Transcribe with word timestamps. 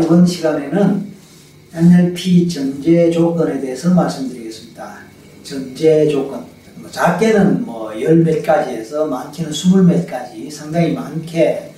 이번 0.00 0.26
시간에는 0.26 1.14
NLP 1.72 2.48
전제 2.48 3.10
조건에 3.10 3.60
대해서 3.60 3.92
말씀드리겠습니다. 3.94 4.98
전제 5.42 6.08
조건. 6.08 6.44
뭐 6.76 6.90
작게는 6.90 7.64
뭐열몇 7.64 8.44
가지에서 8.44 9.06
많게는 9.06 9.52
스물 9.52 9.84
몇 9.84 10.06
가지 10.06 10.50
상당히 10.50 10.92
많게 10.92 11.72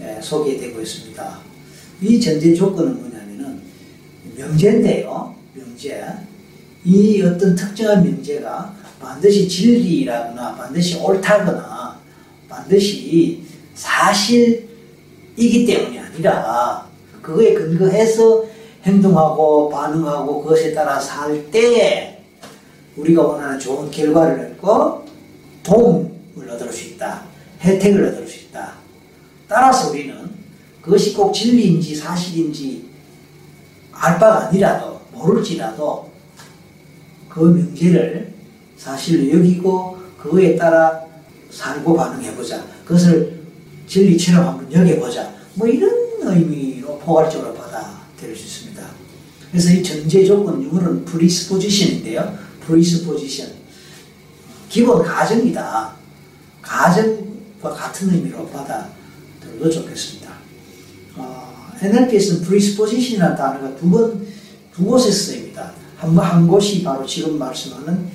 예, 0.00 0.18
소개되고 0.20 0.80
있습니다. 0.80 1.38
이 2.02 2.20
전제 2.20 2.54
조건은 2.54 3.00
뭐냐면은 3.00 3.60
명제인데요. 4.36 5.34
명제. 5.54 6.04
이 6.84 7.22
어떤 7.22 7.54
특정한 7.54 8.02
명제가 8.02 8.74
반드시 9.00 9.48
진리라거나 9.48 10.56
반드시 10.56 10.96
옳다거나 10.96 11.98
반드시 12.48 13.42
사실이기 13.74 14.66
때문이 15.66 15.98
아니라 15.98 16.91
그거에 17.22 17.54
근거해서 17.54 18.44
행동하고 18.82 19.70
반응하고 19.70 20.42
그것에 20.42 20.74
따라 20.74 20.98
살때 20.98 22.24
우리가 22.96 23.22
원하는 23.22 23.58
좋은 23.58 23.90
결과를 23.90 24.56
얻고 24.60 25.06
도움을 25.62 26.50
얻을 26.50 26.72
수 26.72 26.88
있다. 26.88 27.22
혜택을 27.60 28.08
얻을 28.08 28.26
수 28.26 28.40
있다. 28.46 28.72
따라서 29.48 29.90
우리는 29.90 30.14
그것이 30.82 31.14
꼭 31.14 31.32
진리인지 31.32 31.94
사실인지 31.94 32.90
알 33.92 34.18
바가 34.18 34.48
아니라도 34.48 35.00
모를지라도 35.12 36.10
그 37.28 37.40
명제를 37.40 38.32
사실로 38.76 39.38
여기고 39.38 39.96
그거에 40.18 40.56
따라 40.56 41.04
살고 41.50 41.94
반응해보자. 41.94 42.64
그것을 42.84 43.40
진리처럼 43.86 44.46
한번 44.46 44.72
여겨보자. 44.72 45.32
뭐 45.54 45.68
이런 45.68 45.90
의미 46.22 46.71
로 46.82 46.98
포괄적으로 46.98 47.54
받아들일 47.54 48.36
수 48.36 48.44
있습니다. 48.44 48.82
그래서 49.50 49.70
이 49.70 49.82
전제 49.82 50.24
조건, 50.24 50.62
영어로는 50.64 51.04
프리스포지션인데요. 51.04 52.38
프리스포지션. 52.66 53.52
기본 54.68 55.02
가정이다. 55.02 55.92
가정과 56.62 57.70
같은 57.70 58.12
의미로 58.12 58.48
받아들여도 58.48 59.70
좋겠습니다. 59.70 60.32
어, 61.16 61.72
NLP에서는 61.80 62.42
프리스포지션이라는 62.42 63.36
단어가 63.36 63.76
두 63.76 63.90
번, 63.90 64.26
두 64.74 64.84
곳에 64.84 65.10
쓰입니다. 65.10 65.72
한, 65.98 66.16
한 66.18 66.48
곳이 66.48 66.82
바로 66.82 67.04
지금 67.06 67.38
말씀하는 67.38 68.08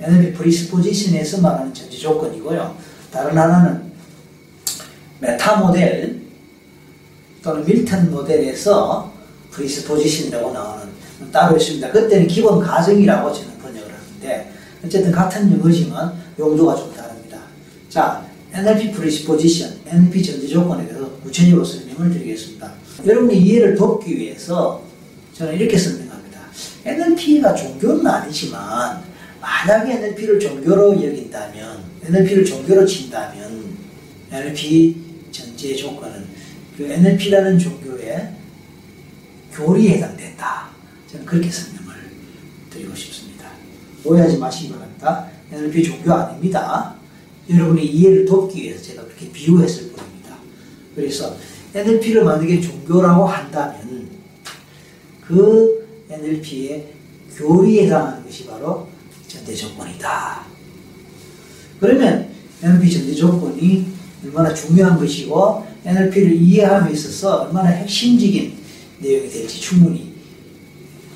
NLP 0.00 0.34
presupposition에서 0.34 1.40
말하는 1.40 1.72
전제 1.72 1.96
조건이고요. 1.96 2.76
다른 3.10 3.36
하나는 3.36 3.92
meta 5.20 5.56
model 5.56 6.21
또는 7.42 7.64
Milton 7.64 8.10
model에서 8.10 9.12
presupposition이라고 9.50 10.52
나오는 10.52 10.86
따로 11.32 11.56
있습니다. 11.56 11.90
그때는 11.90 12.26
기본 12.26 12.60
가정이라고 12.60 13.32
저는 13.32 13.58
번역을 13.58 13.92
하는데 13.92 14.52
어쨌든 14.84 15.12
같은 15.12 15.52
영어지만 15.52 16.12
용도가 16.38 16.76
좀 16.76 16.94
다릅니다. 16.94 17.38
자, 17.88 18.24
NLP 18.52 18.92
presupposition, 18.92 19.80
NLP 19.86 20.22
전제 20.22 20.46
조건에 20.46 20.86
대해서 20.86 21.10
구체적으로 21.22 21.64
설명을 21.64 22.12
드리겠습니다. 22.12 22.72
여러분의 23.06 23.40
이해를 23.42 23.74
돕기 23.74 24.16
위해서 24.16 24.82
저는 25.34 25.54
이렇게 25.54 25.76
설명합니다. 25.76 26.40
NLP가 26.84 27.54
종교는 27.54 28.06
아니지만 28.06 29.02
만약에 29.40 29.94
NLP를 29.94 30.38
종교로 30.38 30.94
여긴다면, 30.94 31.82
NLP를 32.04 32.44
종교로 32.44 32.86
친다면 32.86 33.76
NLP 34.30 34.96
전제 35.32 35.74
조건은 35.74 36.31
그 36.76 36.84
NLP라는 36.84 37.58
종교의 37.58 38.34
교리에 39.52 39.96
해당된다. 39.96 40.70
저는 41.10 41.26
그렇게 41.26 41.50
설명을 41.50 41.94
드리고 42.70 42.94
싶습니다. 42.94 43.50
오해하지 44.04 44.38
마시기 44.38 44.72
바랍니다. 44.72 45.28
NLP 45.52 45.82
종교 45.84 46.12
아닙니다. 46.12 46.94
여러분의 47.50 47.86
이해를 47.86 48.24
돕기 48.24 48.62
위해서 48.62 48.82
제가 48.82 49.04
그렇게 49.04 49.30
비유했을 49.30 49.92
뿐입니다. 49.92 50.36
그래서 50.94 51.36
NLP를 51.74 52.24
만약에 52.24 52.60
종교라고 52.60 53.26
한다면 53.26 54.08
그 55.20 56.04
NLP의 56.08 56.92
교리에 57.36 57.86
해당하는 57.86 58.24
것이 58.24 58.46
바로 58.46 58.88
전제 59.28 59.54
조건이다. 59.54 60.42
그러면 61.80 62.30
NLP 62.62 62.90
전제 62.90 63.14
조건이 63.14 63.86
얼마나 64.24 64.54
중요한 64.54 64.98
것이고 64.98 65.66
NLP를 65.84 66.32
이해함에 66.32 66.92
있어서 66.92 67.42
얼마나 67.42 67.68
핵심적인 67.70 68.52
내용이 68.98 69.28
될지 69.28 69.60
충분히 69.60 70.12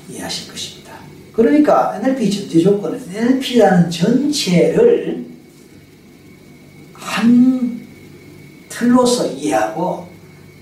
이해하실 0.09 0.51
것입니다. 0.51 0.93
그러니까 1.33 1.99
NLP 2.01 2.29
전제 2.31 2.61
조건은 2.61 3.01
NLP라는 3.09 3.89
전체를 3.89 5.25
한 6.93 7.87
틀로서 8.69 9.27
이해하고 9.27 10.07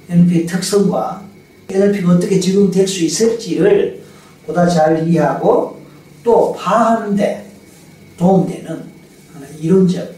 NLP의 0.10 0.46
특성과 0.46 1.26
NLP가 1.70 2.14
어떻게 2.14 2.40
적용될 2.40 2.88
수 2.88 3.04
있을지를 3.04 4.04
보다 4.46 4.68
잘 4.68 5.08
이해하고 5.08 5.82
또 6.24 6.54
파하는데 6.54 7.52
도움되는 8.18 8.96
이론적 9.60 10.04
어, 10.04 10.16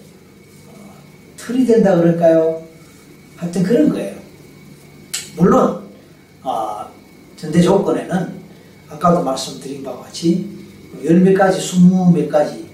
틀이 1.47 1.65
된다 1.65 1.95
그럴까요? 1.95 2.61
하여튼 3.37 3.63
그런 3.63 3.87
거예요. 3.87 4.17
물론 5.37 5.81
어, 6.43 6.85
전제 7.37 7.61
조건에는 7.61 8.37
아까도 8.89 9.23
말씀드린 9.23 9.81
바와 9.81 10.01
같이 10.01 10.45
열몇 11.01 11.37
가지, 11.37 11.61
스무 11.61 12.11
몇 12.11 12.27
가지 12.27 12.69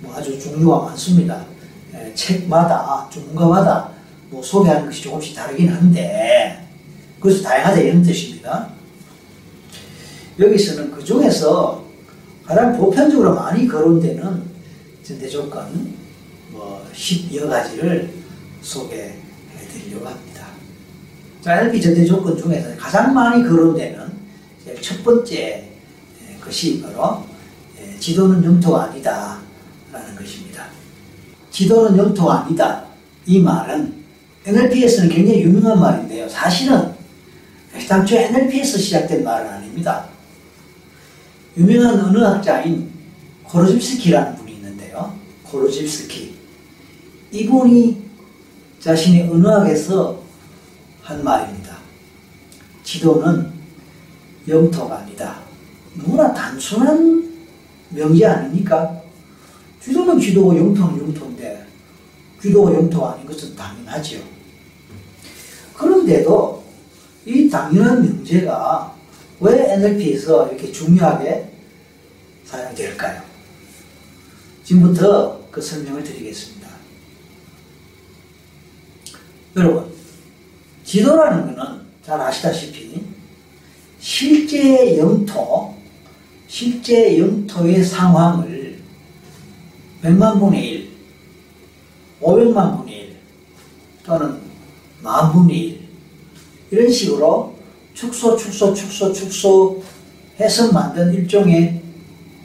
뭐 0.00 0.14
아주 0.14 0.40
종류가 0.40 0.86
많습니다. 0.86 1.44
에, 1.92 2.14
책마다 2.14 3.06
전문가마다 3.12 3.90
뭐 4.30 4.42
소개하는 4.42 4.86
것이 4.86 5.02
조금씩 5.02 5.36
다르긴 5.36 5.68
한데 5.68 6.66
그래서 7.20 7.42
다양하다 7.42 7.78
이런 7.78 8.02
뜻입니다. 8.02 8.70
여기서는 10.38 10.92
그 10.92 11.04
중에서 11.04 11.84
가장 12.42 12.74
보편적으로 12.74 13.34
많이 13.34 13.68
거론되는 13.68 14.42
전제 15.02 15.28
조건 15.28 15.94
뭐 16.50 16.86
10여 16.94 17.48
가지를 17.50 18.13
소개해 18.64 19.14
드리려고 19.70 20.08
합니다. 20.08 20.46
자, 21.42 21.60
NLP 21.60 21.80
전제 21.80 22.04
조건 22.04 22.36
중에서 22.36 22.74
가장 22.76 23.12
많이 23.12 23.42
거론되는 23.42 24.12
첫 24.80 25.04
번째 25.04 25.70
것이 26.40 26.82
바로 26.82 27.24
지도는 28.00 28.42
영토가 28.44 28.84
아니다 28.84 29.38
라는 29.92 30.16
것입니다. 30.16 30.66
지도는 31.50 31.96
영토가 31.96 32.44
아니다. 32.44 32.84
이 33.26 33.40
말은 33.40 34.04
NLP에서는 34.46 35.08
굉장히 35.08 35.42
유명한 35.42 35.80
말인데요. 35.80 36.28
사실은 36.28 36.92
당초 37.88 38.16
NLP에서 38.16 38.78
시작된 38.78 39.24
말은 39.24 39.48
아닙니다. 39.48 40.08
유명한 41.56 42.00
언어학자인 42.00 42.90
코로집스키라는 43.44 44.36
분이 44.36 44.54
있는데요. 44.54 45.16
코로집스키. 45.44 46.34
이분이 47.30 48.03
자신의 48.84 49.30
언어학에서 49.30 50.22
한 51.00 51.24
말입니다. 51.24 51.78
지도는 52.82 53.50
영토가 54.46 54.98
아니다. 54.98 55.40
너무나 55.94 56.34
단순한 56.34 57.32
명제 57.88 58.26
아닙니까? 58.26 59.00
지도는 59.80 60.20
지도고 60.20 60.54
영토는 60.54 60.98
영토인데 60.98 61.66
지도가 62.42 62.74
영토가 62.74 63.12
아닌 63.14 63.24
것은 63.24 63.56
당연하지요. 63.56 64.20
그런데도 65.74 66.62
이 67.24 67.48
당연한 67.48 68.02
명제가 68.02 68.94
왜 69.40 69.72
NLP에서 69.72 70.48
이렇게 70.48 70.70
중요하게 70.70 71.50
사용될까요? 72.44 73.22
지금부터 74.62 75.40
그 75.50 75.62
설명을 75.62 76.04
드리겠습니다. 76.04 76.63
여러분, 79.56 79.86
지도라는 80.84 81.54
것은 81.54 81.80
잘 82.04 82.20
아시다시피 82.20 83.02
실제 84.00 84.98
영토, 84.98 85.74
실제 86.48 87.18
영토의 87.18 87.84
상황을 87.84 88.78
100만 90.02 90.40
분의 90.40 90.68
1, 90.70 90.90
500만 92.20 92.78
분의 92.78 92.94
1 92.94 93.16
또는 94.04 94.40
만 95.02 95.32
분의 95.32 95.56
1 95.56 95.88
이런 96.72 96.90
식으로 96.92 97.54
축소, 97.94 98.36
축소, 98.36 98.74
축소, 98.74 99.12
축소 99.12 99.82
해서 100.40 100.72
만든 100.72 101.14
일종의 101.14 101.80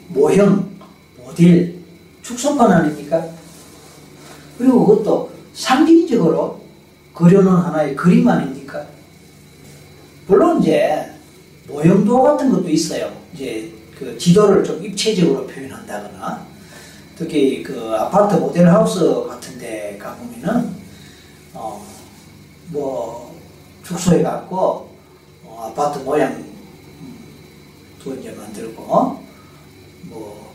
모형, 0.08 0.70
모델, 1.18 1.74
축소판 2.22 2.70
아닙니까? 2.70 3.26
그리고 4.56 4.86
그것도 4.86 5.32
상징적으로 5.52 6.59
그려놓은 7.14 7.56
하나의 7.56 7.96
그림 7.96 8.28
아닙니까? 8.28 8.86
물론 10.26 10.62
이제 10.62 11.10
모형도 11.68 12.22
같은 12.22 12.50
것도 12.50 12.68
있어요. 12.68 13.12
이제 13.34 13.72
그 13.98 14.16
지도를 14.16 14.64
좀 14.64 14.84
입체적으로 14.84 15.46
표현한다거나 15.46 16.46
특히 17.16 17.62
그 17.62 17.94
아파트 17.98 18.36
모델하우스 18.36 19.26
같은 19.28 19.58
데 19.58 19.98
가보면은 20.00 20.74
어 21.54 21.90
뭐 22.72 23.36
축소해 23.84 24.22
갖고 24.22 24.90
어 25.44 25.70
아파트 25.70 25.98
모양 26.04 26.44
도 28.02 28.14
이제 28.14 28.30
만들고 28.30 28.82
뭐 30.04 30.54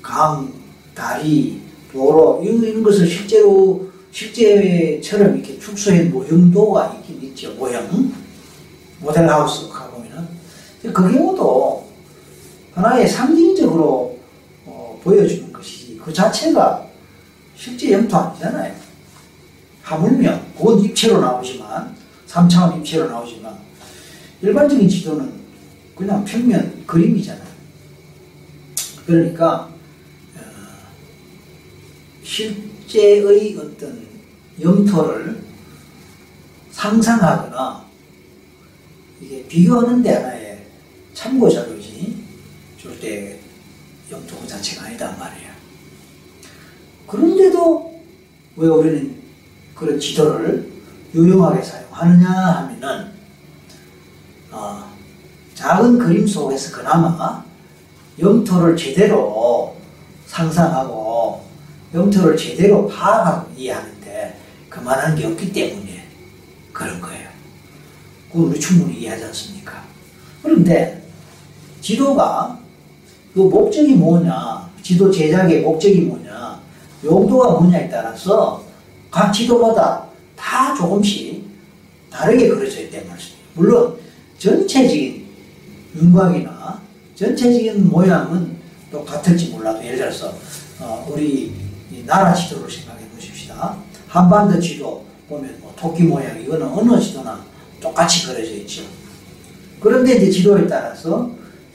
강, 0.00 0.52
다리, 0.94 1.60
도로 1.92 2.40
이런 2.42 2.82
것을 2.82 3.06
실제로 3.06 3.90
실제처럼 4.16 5.36
이렇게 5.36 5.58
축소해 5.58 6.04
모형도가 6.04 6.94
있긴 7.00 7.22
있죠. 7.28 7.52
모형 7.52 8.14
모델하우스 9.00 9.68
가보면은 9.68 10.26
그 10.80 10.90
경우도 10.90 11.86
하나의 12.72 13.06
상징적으로 13.06 14.18
어, 14.64 14.98
보여주는 15.04 15.52
것이지 15.52 16.00
그 16.02 16.10
자체가 16.10 16.86
실제 17.54 17.92
영토 17.92 18.16
아니잖아요. 18.16 18.74
하물며 19.82 20.40
그건 20.56 20.80
입체로 20.80 21.20
나오지만 21.20 21.94
3차원 22.26 22.78
입체로 22.78 23.10
나오지만 23.10 23.54
일반적인 24.40 24.88
지도는 24.88 25.30
그냥 25.94 26.24
평면 26.24 26.84
그림이잖아요. 26.86 27.46
그러니까 29.04 29.68
어, 30.36 30.40
실제의 32.22 33.58
어떤 33.58 34.05
영토를 34.60 35.44
상상하거나 36.70 37.84
이게 39.20 39.46
비교하는 39.46 40.02
데 40.02 40.14
하나의 40.14 40.66
참고 41.14 41.48
자료지 41.48 42.24
절대 42.80 43.38
영토 44.10 44.36
그 44.38 44.46
자체가 44.46 44.86
아니단 44.86 45.18
말이에요. 45.18 45.50
그런데도 47.06 48.02
왜 48.56 48.68
우리는 48.68 49.22
그런 49.74 49.98
지도를 49.98 50.70
유용하게 51.14 51.62
사용하느냐 51.62 52.28
하면은 52.28 53.12
어, 54.50 54.90
작은 55.54 55.98
그림 55.98 56.26
속에서 56.26 56.76
그나마 56.76 57.44
영토를 58.18 58.76
제대로 58.76 59.76
상상하고 60.26 61.44
영토를 61.94 62.36
제대로 62.36 62.86
파악하고 62.86 63.52
이해하는데 63.56 63.95
그만한 64.76 65.16
게 65.16 65.24
없기 65.24 65.52
때문에 65.52 66.04
그런 66.72 67.00
거예요. 67.00 67.30
그걸 68.30 68.60
충분히 68.60 69.00
이해하지 69.00 69.24
않습니까? 69.24 69.82
그런데 70.42 71.02
지도가 71.80 72.58
그 73.32 73.40
목적이 73.40 73.94
뭐냐, 73.94 74.70
지도 74.82 75.10
제작의 75.10 75.62
목적이 75.62 76.02
뭐냐, 76.02 76.60
용도가 77.02 77.52
뭐냐에 77.60 77.88
따라서 77.88 78.62
각 79.10 79.32
지도마다 79.32 80.06
다 80.36 80.74
조금씩 80.74 81.42
다르게 82.10 82.48
그려져 82.48 82.82
있단 82.82 83.08
말이에요. 83.08 83.30
물론 83.54 83.98
전체적인 84.38 85.26
윤곽이나 85.96 86.82
전체적인 87.14 87.88
모양은 87.88 88.56
똑같을지 88.90 89.48
몰라도 89.48 89.82
예를 89.82 89.96
들어서 89.96 90.34
어, 90.80 91.06
우리 91.10 91.54
나라 92.04 92.34
지도를 92.34 92.70
생각해 92.70 93.08
보십시다. 93.14 93.85
한반도 94.16 94.58
지도 94.58 95.04
보면 95.28 95.58
뭐 95.60 95.74
토끼 95.76 96.04
모양 96.04 96.40
이거는 96.40 96.66
어느 96.68 96.98
지도나 96.98 97.44
똑같이 97.78 98.26
그려져 98.26 98.50
있죠. 98.52 98.82
그런데 99.78 100.16
이제 100.16 100.30
지도에 100.30 100.66
따라서 100.66 101.30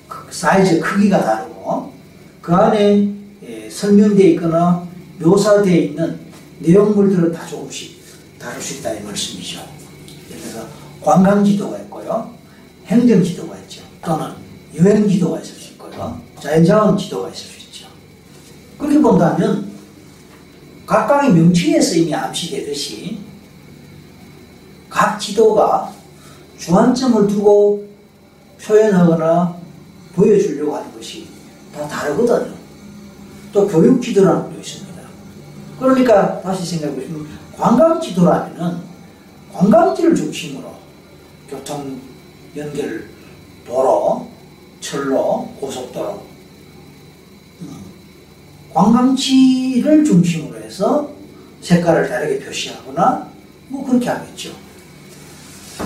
그 0.07 0.25
사이즈 0.33 0.79
크기가 0.79 1.23
다르고 1.23 1.93
그 2.41 2.55
안에 2.55 3.09
예, 3.47 3.69
설명되어 3.69 4.27
있거나 4.29 4.87
묘사되어 5.19 5.75
있는 5.75 6.19
내용물들은 6.59 7.31
다 7.31 7.45
조금씩 7.45 8.01
다를 8.39 8.59
수 8.59 8.79
있다 8.79 8.91
이 8.93 9.03
말씀이죠. 9.03 9.59
예를 10.31 10.41
들어서 10.41 10.67
관광 10.99 11.45
지도가 11.45 11.77
있고요. 11.81 12.33
행정 12.87 13.23
지도가 13.23 13.55
있죠. 13.59 13.83
또는 14.03 14.31
여행 14.75 15.07
지도가 15.07 15.39
있을 15.41 15.53
수 15.53 15.73
있고요. 15.73 16.19
자연자원 16.39 16.97
지도가 16.97 17.29
있을 17.29 17.45
수 17.45 17.59
있죠. 17.67 17.87
그렇게 18.79 18.99
본다면 18.99 19.70
각각의 20.91 21.31
명칭에서 21.31 21.95
이미 21.95 22.13
암시되듯이 22.13 23.17
각 24.89 25.17
지도가 25.17 25.89
주안점을 26.57 27.27
두고 27.27 27.87
표현하거나 28.61 29.55
보여주려고 30.13 30.75
하는 30.75 30.93
것이 30.93 31.29
다 31.73 31.87
다르거든요. 31.87 32.53
또 33.53 33.65
교육 33.69 34.01
지도라는 34.01 34.43
것도 34.43 34.59
있습니다. 34.59 35.01
그러니까 35.79 36.41
다시 36.41 36.65
생각해 36.65 36.93
보시면 36.93 37.25
관광 37.57 38.01
지도라면은 38.01 38.79
관광지를 39.53 40.13
중심으로 40.13 40.73
교통 41.49 42.01
연결 42.57 43.07
도로, 43.65 44.27
철로, 44.81 45.47
고속도로 45.57 46.25
음, 47.61 47.77
관광지를 48.73 50.03
중심으로 50.03 50.60
해서 50.71 51.11
색깔을 51.59 52.07
다르게 52.07 52.39
표시하거나 52.39 53.29
뭐 53.67 53.85
그렇게 53.85 54.09
하겠죠. 54.09 54.51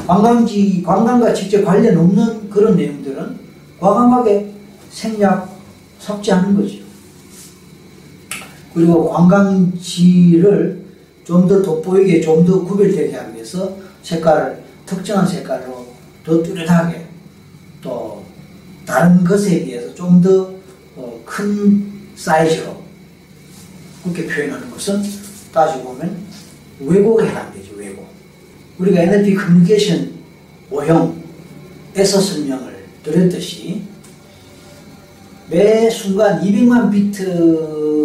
관광지, 0.05 0.83
관광과 0.85 1.33
직접 1.33 1.63
관련 1.65 1.97
없는 1.97 2.49
그런 2.49 2.77
내용들은 2.77 3.39
과감하게 3.79 4.53
생략, 4.91 5.49
삭제하는 5.99 6.55
거죠. 6.55 6.77
그리고 8.73 9.09
관광지를 9.09 10.85
좀 11.23 11.47
더 11.47 11.61
돋보이게, 11.61 12.21
좀 12.21 12.45
더 12.45 12.63
구별되게 12.63 13.15
하기 13.15 13.33
위해서 13.33 13.75
색깔을, 14.03 14.63
특정한 14.85 15.25
색깔로 15.27 15.87
더 16.23 16.43
뚜렷하게 16.43 17.07
또 17.81 18.23
다른 18.85 19.23
것에 19.23 19.63
비해서 19.65 19.93
좀 19.95 20.21
더큰 20.21 20.61
어, 20.95 21.23
사이즈로 22.15 22.84
그렇게 24.05 24.27
표현하는 24.27 24.69
것은 24.69 25.01
따지고 25.51 25.95
보면 25.95 26.17
왜곡에 26.79 27.27
해당되죠, 27.27 27.73
왜곡. 27.75 28.05
우리가 28.77 29.01
NLP 29.01 29.33
커뮤니케이션 29.33 30.11
모형에서 30.69 32.19
설명을 32.21 32.85
드렸듯이 33.03 33.81
매 35.49 35.89
순간 35.89 36.41
200만 36.41 36.91
비트의 36.91 37.95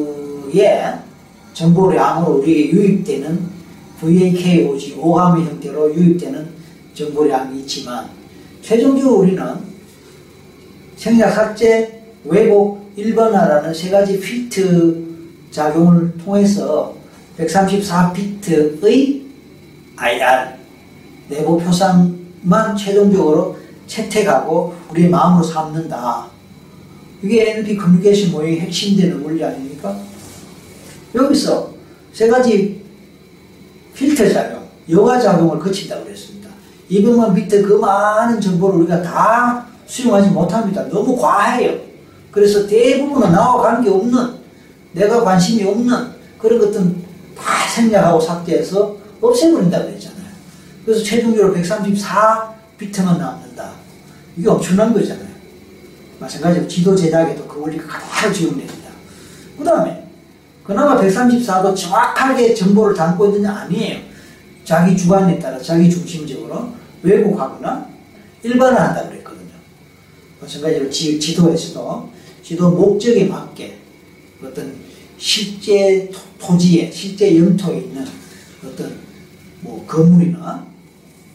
정보량으로 1.53 2.39
우리에게 2.39 2.71
유입되는 2.71 3.51
VAK 4.01 4.65
오지 4.67 4.95
오감의 4.99 5.45
형태로 5.45 5.95
유입되는 5.95 6.49
정보량이 6.95 7.61
있지만 7.61 8.09
최종적으로 8.63 9.21
우리는 9.21 9.45
생략 10.97 11.33
삭제, 11.33 12.03
왜곡, 12.25 12.95
1번화라는 12.97 13.75
세 13.75 13.91
가지 13.91 14.19
필트 14.21 15.10
작용을 15.51 16.17
통해서 16.19 16.95
134비트의 17.39 19.23
IR 19.97 20.61
내부 21.29 21.59
표상만 21.59 22.77
최종적으로 22.77 23.59
채택하고 23.87 24.75
우리의 24.91 25.09
마음으로 25.09 25.43
삼는다. 25.45 26.27
이게 27.23 27.51
NLP 27.51 27.77
커뮤니케이션 27.77 28.33
모형의 28.33 28.61
핵심되는 28.61 29.23
원리 29.23 29.45
아닙니까? 29.45 29.97
여기서 31.15 31.75
세 32.13 32.29
가지 32.29 32.83
필터 33.95 34.33
작용, 34.33 34.67
여과 34.89 35.21
작용을 35.21 35.59
거친다고 35.59 36.05
그랬습니다. 36.05 36.49
200만 36.91 37.35
비트 37.35 37.63
그 37.63 37.75
많은 37.75 38.41
정보를 38.41 38.81
우리가 38.81 39.03
다 39.03 39.67
수용하지 39.87 40.31
못합니다. 40.31 40.89
너무 40.89 41.17
과해요. 41.17 41.79
그래서 42.31 42.67
대부분은 42.67 43.33
나와 43.33 43.61
관계없는, 43.61 44.40
내가 44.93 45.23
관심이 45.23 45.63
없는 45.65 46.13
그런 46.39 46.59
것들은 46.59 47.05
다 47.37 47.69
생략하고 47.69 48.21
삭제해서 48.21 48.97
없애버린다고 49.21 49.89
했잖아요. 49.91 50.27
그래서 50.85 51.05
최종적으로 51.05 51.53
134 51.55 52.55
비트만 52.79 53.19
남는다. 53.19 53.73
이게 54.37 54.49
엄청난 54.49 54.93
거잖아요. 54.93 55.29
마찬가지로 56.19 56.67
지도 56.67 56.95
제작에도 56.95 57.47
그 57.47 57.61
원리가 57.61 57.87
가득 57.87 58.33
적용됩니다. 58.33 58.91
그 59.59 59.65
다음에 59.65 60.07
그나마 60.65 61.01
134도 61.01 61.77
정확하게 61.77 62.55
정보를 62.55 62.95
담고 62.95 63.27
있느냐 63.27 63.53
아니에요. 63.53 64.01
자기 64.65 64.97
주관에 64.97 65.39
따라 65.39 65.59
자기 65.59 65.91
중심적으로 65.91 66.71
왜곡하거나 67.03 67.89
일반화한다 68.43 69.09
그랬거든요. 69.09 69.51
마찬가지로 70.41 70.89
지, 70.91 71.19
지도에서도 71.19 72.11
지도 72.43 72.71
목적에 72.71 73.25
맞게 73.25 73.80
어떤 74.43 74.75
실제 75.19 76.11
토지에 76.39 76.91
실제 76.91 77.39
영토에 77.39 77.79
있는 77.79 78.05
어떤 78.65 78.99
뭐 79.61 79.85
건물이나 79.87 80.67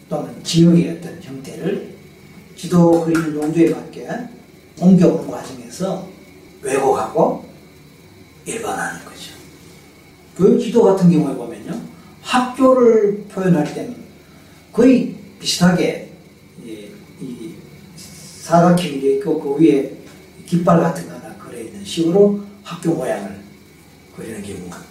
또는 0.10 0.44
지역의 0.44 0.98
어떤 0.98 1.22
형태를 1.22 1.96
지도 2.56 3.06
그리는 3.06 3.36
용도에 3.36 3.70
맞게 3.70 4.08
옮겨오는 4.80 5.30
과정에서 5.30 6.08
왜곡하고 6.62 7.46
일반화하는 8.46 9.06
거죠. 9.06 9.34
교육 10.36 10.60
지도 10.60 10.84
같은 10.84 11.10
경우에 11.12 11.36
보면요. 11.36 11.80
학교를 12.22 13.26
표현할 13.30 13.74
때는 13.74 13.96
거의 14.74 15.16
비슷하게 15.40 16.12
이, 16.66 16.88
이 17.22 17.54
사각형이 17.96 19.16
있고 19.16 19.40
그 19.40 19.64
위에 19.64 19.98
깃발 20.46 20.80
같은 20.80 21.08
거 21.08 21.16
하나 21.16 21.36
그려 21.38 21.62
있는 21.62 21.84
식으로 21.84 22.45
학교 22.66 22.92
모양을 22.96 23.40
그리는 24.18 24.42
경우가 24.42 24.82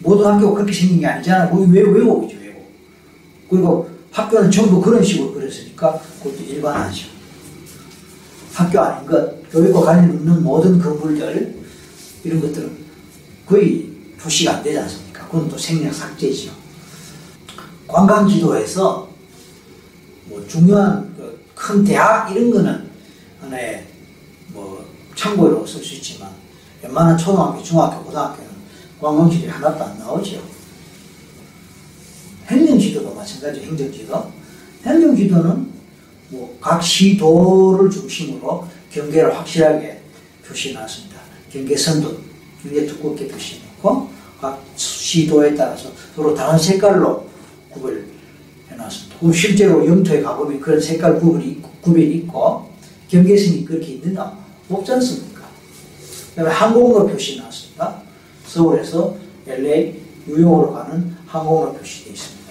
모든 0.00 0.26
학교가 0.26 0.54
그렇게 0.56 0.72
생긴 0.72 1.00
게 1.00 1.06
아니잖아. 1.06 1.50
왜 1.54 1.80
왜곡이죠 1.80 2.36
왜곡. 2.40 2.72
그리고 3.48 3.90
학교는 4.10 4.50
전부 4.50 4.82
그런 4.82 5.02
식으로 5.02 5.32
그렸으니까 5.32 5.98
그것도 6.22 6.42
일반화죠. 6.42 7.08
학교 8.52 8.80
아닌 8.80 9.06
것, 9.08 9.50
교육과 9.50 9.80
관련 9.80 10.12
있는 10.12 10.42
모든 10.42 10.78
건물들 10.78 11.62
이런 12.24 12.40
것들은 12.40 12.76
거의 13.46 13.90
표시가 14.20 14.56
안 14.56 14.62
되지 14.62 14.78
않습니까? 14.80 15.24
그건 15.26 15.48
또 15.48 15.56
생략 15.56 15.94
삭제죠. 15.94 16.50
관광 17.86 18.28
지도에서 18.28 19.08
뭐 20.26 20.46
중요한 20.46 21.14
그 21.16 21.42
큰 21.62 21.84
대학 21.84 22.28
이런 22.32 22.50
거는 22.50 22.90
하나의 23.40 23.86
뭐 24.48 24.84
참고로 25.14 25.64
쓸 25.64 25.82
수 25.82 25.94
있지만 25.94 26.28
웬만한 26.82 27.16
초등학교, 27.16 27.62
중학교, 27.62 28.02
고등학교는 28.04 28.50
관광지도에 29.00 29.48
하나도 29.48 29.84
안 29.84 29.98
나오죠. 29.98 30.42
행정지도도 32.48 33.14
마찬가지 33.14 33.60
행정지도. 33.60 34.32
행정지도는 34.84 35.72
뭐 36.30 36.56
각 36.60 36.82
시도를 36.82 37.90
중심으로 37.90 38.66
경계를 38.90 39.36
확실하게 39.36 40.00
표시해 40.46 40.74
놨습니다. 40.74 41.20
경계선도 41.52 42.16
굉장히 42.62 42.86
두껍게 42.88 43.26
표시해 43.28 43.60
놓고 43.82 44.08
각 44.40 44.62
시도에 44.76 45.54
따라서 45.54 45.90
서로 46.14 46.34
다른 46.34 46.58
색깔로 46.58 47.26
구별해 47.70 48.02
놨습니다. 48.76 49.18
그럼 49.18 49.32
실제로 49.32 49.86
영토에 49.86 50.22
가보면 50.22 50.60
그런 50.60 50.80
색깔 50.80 51.18
구분이 51.18 51.60
구별이 51.82 52.14
있고 52.18 52.70
경계선이 53.08 53.64
그렇게 53.64 53.94
있느냐? 53.94 54.32
없지 54.70 54.92
않습니까? 54.92 55.31
그다음에 56.32 56.50
항공으로 56.50 57.06
표시해 57.08 57.40
놨습니다. 57.40 58.02
서울에서 58.46 59.16
LA, 59.46 59.94
뉴욕으로 60.26 60.72
가는 60.72 61.14
항공으로 61.26 61.74
표시되어 61.74 62.12
있습니다. 62.12 62.42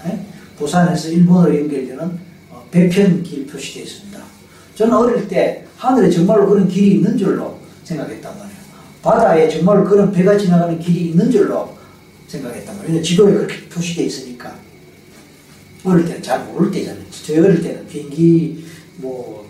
부산에서 0.57 1.09
일본으로 1.09 1.57
연결되는 1.59 2.19
어, 2.51 2.67
배편길 2.69 3.47
표시되어 3.47 3.83
있습니다. 3.83 4.19
저는 4.75 4.93
어릴 4.93 5.27
때 5.27 5.65
하늘에 5.77 6.09
정말로 6.09 6.47
그런 6.47 6.67
길이 6.67 6.95
있는 6.95 7.17
줄로 7.17 7.57
생각했단 7.83 8.31
말이에요. 8.37 8.61
바다에 9.01 9.49
정말로 9.49 9.83
그런 9.83 10.11
배가 10.11 10.37
지나가는 10.37 10.77
길이 10.79 11.09
있는 11.09 11.31
줄로 11.31 11.75
생각했단 12.27 12.77
말이에요. 12.77 13.01
지도에 13.01 13.33
그렇게 13.33 13.67
표시되어 13.67 14.05
있으니까. 14.05 14.55
어릴 15.83 16.05
때는 16.05 16.21
잘 16.21 16.45
모를 16.45 16.69
때잖아요. 16.69 17.03
저희 17.25 17.39
어릴 17.39 17.63
때는 17.63 17.87
비행기 17.87 18.65
뭐 18.97 19.49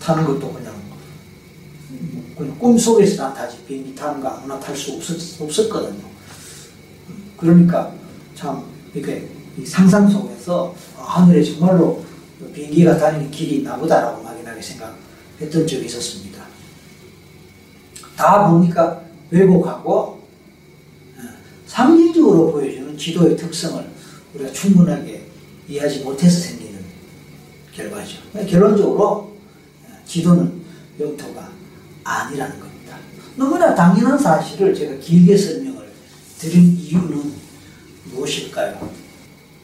타는 0.00 0.24
것도 0.24 0.52
그냥 0.52 0.71
꿈속에서 2.58 3.28
나타지 3.28 3.58
비행기 3.66 3.94
타는 3.94 4.20
거 4.20 4.28
아무나 4.28 4.58
탈 4.58 4.76
수 4.76 4.92
없었, 4.92 5.40
없었거든요. 5.40 6.02
그러니까 7.36 7.92
참 8.34 8.64
이렇게 8.94 9.28
상상 9.64 10.08
속에서 10.08 10.74
하늘에 10.96 11.42
정말로 11.42 12.04
비행기가 12.54 12.96
다니는 12.96 13.30
길이 13.30 13.56
있나 13.56 13.76
보다라고 13.76 14.22
막연하게 14.22 14.60
생각했던 14.60 15.66
적이 15.66 15.86
있었습니다. 15.86 16.42
다 18.16 18.50
보니까 18.50 19.02
왜곡하고 19.30 19.92
어, 19.92 21.22
상징적으로 21.66 22.52
보여주는 22.52 22.96
지도의 22.96 23.36
특성을 23.36 23.84
우리가 24.34 24.52
충분하게 24.52 25.26
이해하지 25.68 26.00
못해서 26.00 26.40
생기는 26.40 26.80
결과죠. 27.74 28.18
결론적으로 28.48 29.02
어, 29.02 29.36
지도는 30.06 30.62
영토가 31.00 31.50
아니라는 32.04 32.60
겁니다. 32.60 32.98
너무나 33.36 33.74
당연한 33.74 34.18
사실을 34.18 34.74
제가 34.74 34.96
길게 34.96 35.36
설명을 35.36 35.90
드린 36.38 36.76
이유는 36.76 37.34
무엇일까요? 38.12 38.90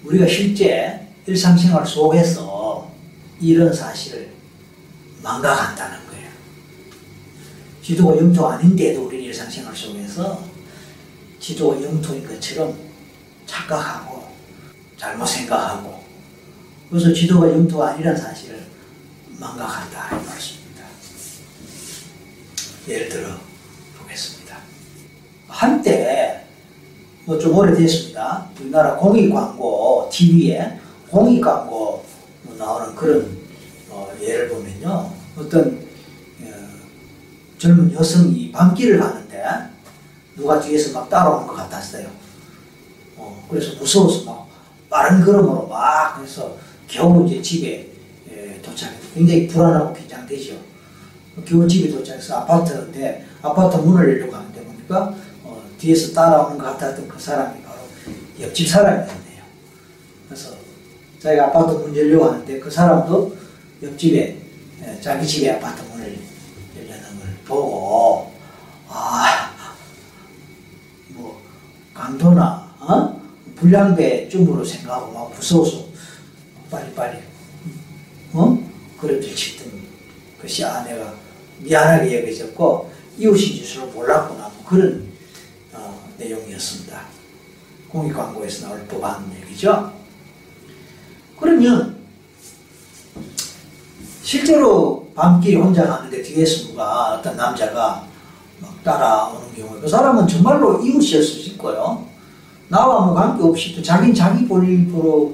우리가 0.05 0.27
실제 0.27 1.09
일상생활 1.27 1.87
속에서 1.87 2.91
이런 3.41 3.73
사실을 3.73 4.33
망각한다는 5.23 5.99
거예요. 6.09 6.31
지도가 7.83 8.17
영토 8.17 8.47
아닌데도 8.47 9.07
우리 9.07 9.25
일상생활 9.25 9.75
속에서 9.75 10.43
지도가 11.41 11.83
영토인 11.83 12.27
것처럼 12.27 12.77
착각하고 13.47 14.29
잘못 14.97 15.27
생각하고 15.27 16.03
그래서 16.91 17.13
지도가 17.13 17.49
영토가 17.49 17.91
아니라는 17.91 18.19
사실을 18.19 18.67
망각한다 19.39 20.21
이 20.21 20.27
말씀입니다. 20.27 20.58
예를 22.89 23.09
들어 23.11 23.29
보겠습니다. 23.99 24.57
한때 25.47 26.47
뭐좀 27.27 27.55
오래됐습니다. 27.55 28.49
우리나라 28.59 28.97
공익 28.97 29.31
광고 29.31 30.09
TV에 30.11 30.79
공익 31.11 31.43
광고 31.43 32.03
뭐 32.43 32.57
나오는 32.57 32.95
그런 32.95 33.37
어, 33.91 34.11
예를 34.19 34.49
보면요. 34.49 35.13
어떤 35.37 35.87
어, 36.41 36.47
젊은 37.59 37.93
여성이 37.93 38.51
밤길을 38.53 38.99
가는데 38.99 39.45
누가 40.35 40.59
뒤에서 40.59 40.99
막 40.99 41.11
따라오는 41.11 41.47
것 41.47 41.55
같았어요. 41.55 42.09
어, 43.17 43.47
그래서 43.51 43.77
무서워서 43.79 44.25
막 44.25 44.49
빠른 44.89 45.23
걸음으로 45.23 45.67
막 45.67 46.17
그래서 46.17 46.57
겨우 46.87 47.27
이제 47.27 47.43
집에 47.43 47.93
예, 48.31 48.63
도착해서 48.63 49.13
굉장히 49.13 49.47
불안하고 49.47 49.93
긴장되죠. 49.93 50.68
집에 51.69 51.91
도착해서 51.91 52.39
아파트인데 52.39 53.27
아파트 53.43 53.77
문을 53.77 54.09
열려고 54.09 54.37
하는데 54.37 54.65
보니까 54.65 55.15
어, 55.45 55.63
뒤에서 55.79 56.13
따라오는 56.13 56.59
것 56.59 56.65
같았던 56.65 57.09
그 57.09 57.19
사람이 57.19 57.63
바로 57.63 57.79
옆집 58.41 58.69
사람이었네요. 58.69 59.43
그래서 60.29 60.51
자기가 61.21 61.47
아파트 61.47 61.73
문 61.73 61.97
열려고 61.97 62.27
하는데 62.27 62.59
그 62.61 62.71
사람도 62.71 63.37
옆집에 63.83 64.39
예, 64.83 65.01
자기 65.01 65.27
집에 65.27 65.51
아파트 65.53 65.83
문을 65.91 66.19
열려는 66.77 67.03
걸 67.21 67.29
보고 67.47 68.33
아 68.89 69.49
뭐 71.09 71.41
강도나 71.95 72.75
어? 72.81 73.21
불량배 73.57 74.29
쯤으로 74.29 74.65
생각하고 74.65 75.13
막 75.13 75.35
무서워서 75.35 75.87
빨리빨리 76.71 77.19
어? 78.33 78.59
그림질 79.01 79.35
치던 79.35 79.73
것이 80.41 80.65
아내가 80.65 81.15
미안하게 81.61 82.21
여겨졌고 82.21 82.91
이웃인 83.19 83.65
줄을 83.65 83.89
몰랐구나 83.89 84.49
뭐 84.49 84.65
그런 84.67 85.09
어, 85.73 86.09
내용이었습니다. 86.19 87.01
공익광고에서 87.89 88.69
나올 88.69 88.87
법한 88.87 89.33
얘기죠. 89.43 89.93
그러면 91.41 91.97
실제로 94.23 95.11
밤길에 95.15 95.57
혼자 95.57 95.87
가는데 95.87 96.23
뒤에서 96.23 96.69
누가 96.69 97.15
어떤 97.15 97.37
남자가 97.37 98.07
막 98.61 98.85
따라오는 98.85 99.55
경우에 99.55 99.81
그 99.81 99.89
사람은 99.89 100.29
정말로 100.29 100.81
이웃이었을 100.81 101.23
수 101.23 101.49
있고요. 101.51 102.07
나와 102.69 103.07
뭐 103.07 103.15
관계없이 103.15 103.75
또 103.75 103.83
자기는 103.83 104.15
자기 104.15 104.47
볼일 104.47 104.89
보러 104.89 105.31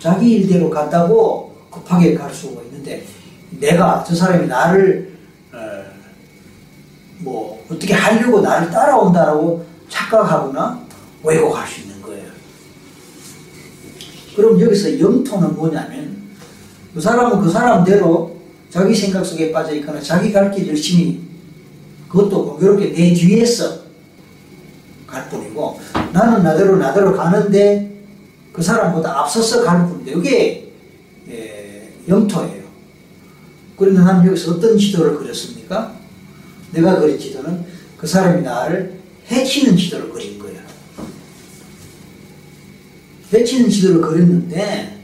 자기 0.00 0.32
일대로 0.32 0.68
간다고 0.68 1.54
급하게 1.70 2.14
갈 2.14 2.34
수가 2.34 2.60
있는데 2.62 3.06
내가 3.50 4.02
저 4.02 4.14
사람이 4.14 4.48
나를 4.48 5.11
어, 5.11 5.11
뭐 7.18 7.64
어떻게 7.70 7.94
하려고 7.94 8.40
나를 8.40 8.70
따라온다라고 8.70 9.64
착각하거나 9.88 10.86
왜곡할 11.22 11.66
수 11.68 11.80
있는 11.82 12.02
거예요. 12.02 12.30
그럼 14.34 14.60
여기서 14.60 14.98
영토는 14.98 15.54
뭐냐면 15.54 16.22
그 16.94 17.00
사람은 17.00 17.40
그 17.40 17.50
사람대로 17.50 18.36
자기 18.70 18.94
생각 18.94 19.24
속에 19.24 19.52
빠져 19.52 19.74
있거나 19.76 20.00
자기 20.00 20.32
갈 20.32 20.50
길 20.50 20.68
열심히 20.68 21.22
그것도 22.08 22.44
공교롭게 22.50 22.92
내 22.92 23.12
뒤에서 23.12 23.82
갈 25.06 25.28
뿐이고 25.28 25.78
나는 26.12 26.42
나대로 26.42 26.76
나대로 26.76 27.14
가는데 27.16 27.90
그 28.52 28.62
사람보다 28.62 29.20
앞서서 29.20 29.62
가는 29.62 29.88
뿐인데 29.88 30.12
이게 30.12 30.72
예, 31.28 31.92
영토예요. 32.08 32.61
그런데 33.82 34.00
나는 34.00 34.24
여기서 34.28 34.52
어떤 34.52 34.78
지도를 34.78 35.18
그렸습니까? 35.18 35.96
내가 36.70 37.00
그린 37.00 37.18
지도는 37.18 37.64
그 37.98 38.06
사람이 38.06 38.42
나를 38.42 38.94
해치는 39.28 39.76
지도를 39.76 40.08
그린 40.12 40.38
거예요. 40.38 40.60
해치는 43.32 43.68
지도를 43.68 44.00
그렸는데 44.00 45.00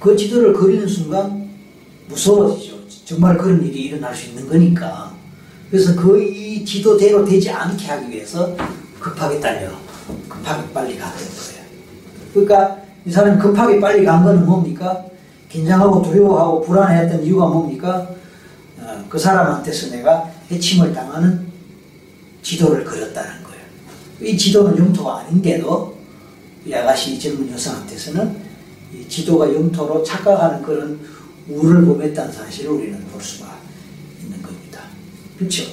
그 0.00 0.16
지도를 0.16 0.54
그리는 0.54 0.88
순간 0.88 1.46
무서워지죠. 2.08 2.76
정말 3.04 3.36
그런 3.36 3.62
일이 3.66 3.82
일어날 3.82 4.16
수 4.16 4.30
있는 4.30 4.48
거니까. 4.48 5.14
그래서 5.70 5.94
그 5.94 6.18
이 6.18 6.64
지도대로 6.64 7.22
되지 7.24 7.50
않게 7.50 7.86
하기 7.86 8.10
위해서 8.10 8.56
급하게 8.98 9.40
달려. 9.40 9.68
급하게 10.26 10.72
빨리 10.72 10.96
갔던 10.96 11.18
거예요. 11.18 11.64
그러니까 12.32 12.78
이 13.04 13.10
사람이 13.10 13.38
급하게 13.42 13.78
빨리 13.78 14.06
간 14.06 14.24
거는 14.24 14.46
뭡니까? 14.46 15.04
긴장하고 15.50 16.00
두려워하고 16.00 16.62
불안해했던 16.62 17.24
이유가 17.24 17.46
뭡니까? 17.46 18.08
어, 19.02 19.06
그 19.08 19.18
사람한테서 19.18 19.90
내가 19.90 20.30
해침을 20.50 20.92
당하는 20.92 21.46
지도를 22.42 22.84
그렸다는 22.84 23.42
거예요. 23.42 23.62
이 24.20 24.36
지도는 24.36 24.78
영토가 24.78 25.20
아닌데도 25.20 25.98
이 26.66 26.74
아가씨 26.74 27.18
젊은 27.18 27.50
여성한테서는 27.52 28.36
이 28.94 29.08
지도가 29.08 29.52
영토로 29.52 30.02
착각하는 30.02 30.62
그런 30.62 31.00
우를 31.48 31.84
범했다는 31.84 32.32
사실을 32.32 32.70
우리는 32.72 33.04
볼 33.06 33.20
수가 33.20 33.58
있는 34.22 34.40
겁니다. 34.42 34.80
그렇죠? 35.38 35.64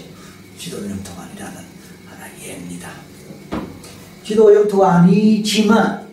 지도는 0.58 0.90
영토가 0.90 1.24
아니라는 1.24 1.58
하나의 2.06 2.34
예입니다. 2.44 2.92
지도 4.24 4.54
영토가 4.54 4.96
아니지만 4.96 6.08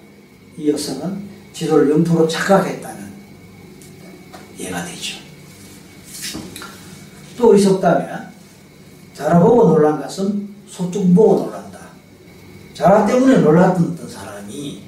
이 0.56 0.70
여성은 0.70 1.26
지도를 1.52 1.90
영토로 1.90 2.26
착각했다는 2.26 3.06
예가 4.58 4.84
되죠. 4.84 5.25
또 7.36 7.50
어리석다면 7.50 8.28
자라 9.14 9.40
보고 9.40 9.68
놀란 9.68 10.00
것은 10.00 10.48
소뚝 10.68 11.14
보고 11.14 11.44
놀란다. 11.44 11.78
자라 12.74 13.06
때문에 13.06 13.38
놀랐던 13.38 13.92
어떤 13.92 14.08
사람이 14.08 14.82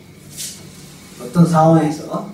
어떤 1.23 1.47
상황에서 1.47 2.31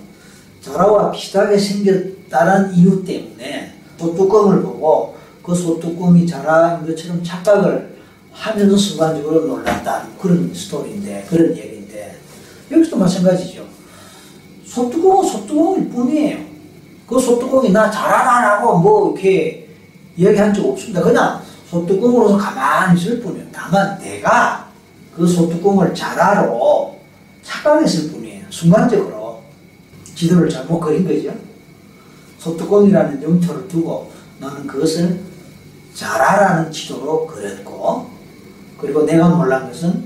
자라와 0.61 1.11
비슷하게 1.11 1.57
생겼다는 1.57 2.73
이유 2.73 3.03
때문에 3.03 3.73
소뚜껑을 3.97 4.61
보고 4.61 5.15
그 5.43 5.53
소뚜껑이 5.53 6.25
자라인 6.25 6.85
것처럼 6.85 7.23
착각을 7.23 7.95
하면서 8.31 8.75
순간적으로 8.75 9.47
놀랐다. 9.47 10.07
그런 10.19 10.53
스토리인데, 10.53 11.25
그런 11.29 11.55
얘기인데, 11.55 12.17
여기서도 12.69 12.97
마찬가지죠. 12.97 13.63
소뚜껑은 14.65 15.29
소뚜껑일 15.29 15.89
뿐이에요. 15.89 16.39
그 17.07 17.19
소뚜껑이 17.19 17.71
나 17.71 17.89
잘하라라고 17.89 18.79
뭐 18.79 19.11
이렇게 19.11 19.64
이야기한 20.17 20.53
적 20.53 20.65
없습니다. 20.65 21.01
그냥 21.01 21.41
소뚜껑으로서 21.69 22.37
가만히 22.37 22.99
있을 22.99 23.21
뿐이에요. 23.21 23.45
다만 23.51 23.97
내가 23.99 24.69
그 25.15 25.27
소뚜껑을 25.27 25.93
잘하러 25.93 26.95
착각했을 27.43 28.11
뿐이에요. 28.11 28.45
순간적으로 28.49 29.43
지도를 30.15 30.49
잘못 30.49 30.79
그린 30.79 31.07
거죠. 31.07 31.35
소뚜껑이라는 32.39 33.21
영토를 33.23 33.67
두고 33.67 34.11
나는 34.39 34.67
그것을 34.67 35.19
잘하라는 35.93 36.71
지도로 36.71 37.25
그렸고 37.27 38.09
그리고 38.79 39.03
내가 39.03 39.29
놀란 39.29 39.67
것은 39.67 40.05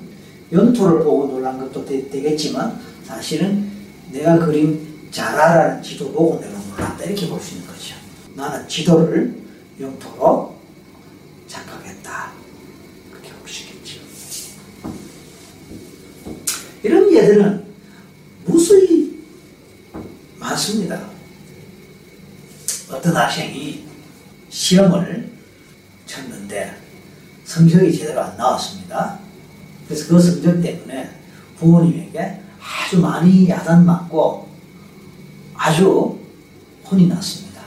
연토를 0.51 1.03
보고 1.03 1.27
놀란 1.27 1.59
것도 1.59 1.85
되, 1.85 2.07
겠지만 2.09 2.79
사실은 3.03 3.69
내가 4.11 4.39
그린 4.39 4.87
잘하라는 5.11 5.81
지도 5.83 6.11
보고 6.11 6.39
내가 6.39 6.53
놀랐다 6.59 7.03
이렇게 7.03 7.27
볼 7.27 7.39
수 7.39 7.55
있는 7.55 7.67
거죠. 7.67 7.95
나는 8.35 8.67
지도를 8.67 9.35
영토로 9.79 10.57
착각했다. 11.47 12.31
그렇게 13.11 13.31
있겠죠. 13.63 14.01
이런 16.83 17.13
예들은 17.13 17.65
무수히 18.45 19.23
많습니다. 20.37 21.09
어떤 22.91 23.15
학생이 23.15 23.85
시험을 24.49 25.31
쳤는데 26.05 26.75
성적이 27.45 27.97
제대로 27.97 28.21
안 28.21 28.35
나왔습니다. 28.35 29.19
그래서 29.87 30.07
그 30.07 30.19
성적 30.19 30.61
때문에 30.61 31.09
부모님에게 31.57 32.41
아주 32.59 32.99
많이 32.99 33.49
야단 33.49 33.85
맞고 33.85 34.49
아주 35.55 36.19
혼이 36.89 37.07
났습니다. 37.07 37.61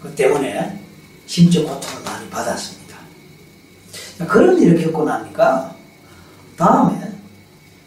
그 0.00 0.14
때문에 0.14 0.81
심적 1.32 1.64
고통을 1.64 2.04
많이 2.04 2.28
받았습니다. 2.28 2.94
그런 4.28 4.60
일을 4.60 4.82
겪고 4.82 5.04
나니까 5.04 5.74
다음에 6.58 7.10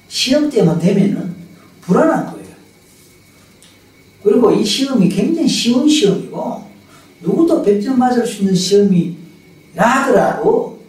시험 0.08 0.50
때만 0.50 0.80
되면은 0.80 1.36
불안한 1.82 2.32
거예요. 2.32 2.56
그리고 4.24 4.52
이 4.52 4.66
시험이 4.66 5.10
굉장히 5.10 5.48
쉬운 5.48 5.88
시험이고 5.88 6.68
누구도 7.22 7.64
100점 7.64 7.94
맞을 7.94 8.26
수 8.26 8.42
있는 8.42 8.56
시험이라 8.56 9.16
하더라도 9.76 10.80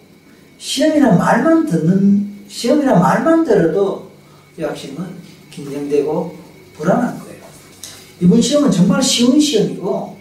시험이란 0.57 1.19
말만 1.19 1.67
듣는 1.67 2.37
시험이란 2.49 2.99
말만 2.99 3.45
들어도 3.45 4.11
이 4.59 4.63
학생은 4.63 5.05
긴장되고 5.51 6.35
불안한 6.73 7.19
거예요. 7.19 7.43
이번 8.23 8.41
시험은 8.41 8.71
정말 8.71 9.03
쉬운 9.03 9.39
시험이고 9.39 10.17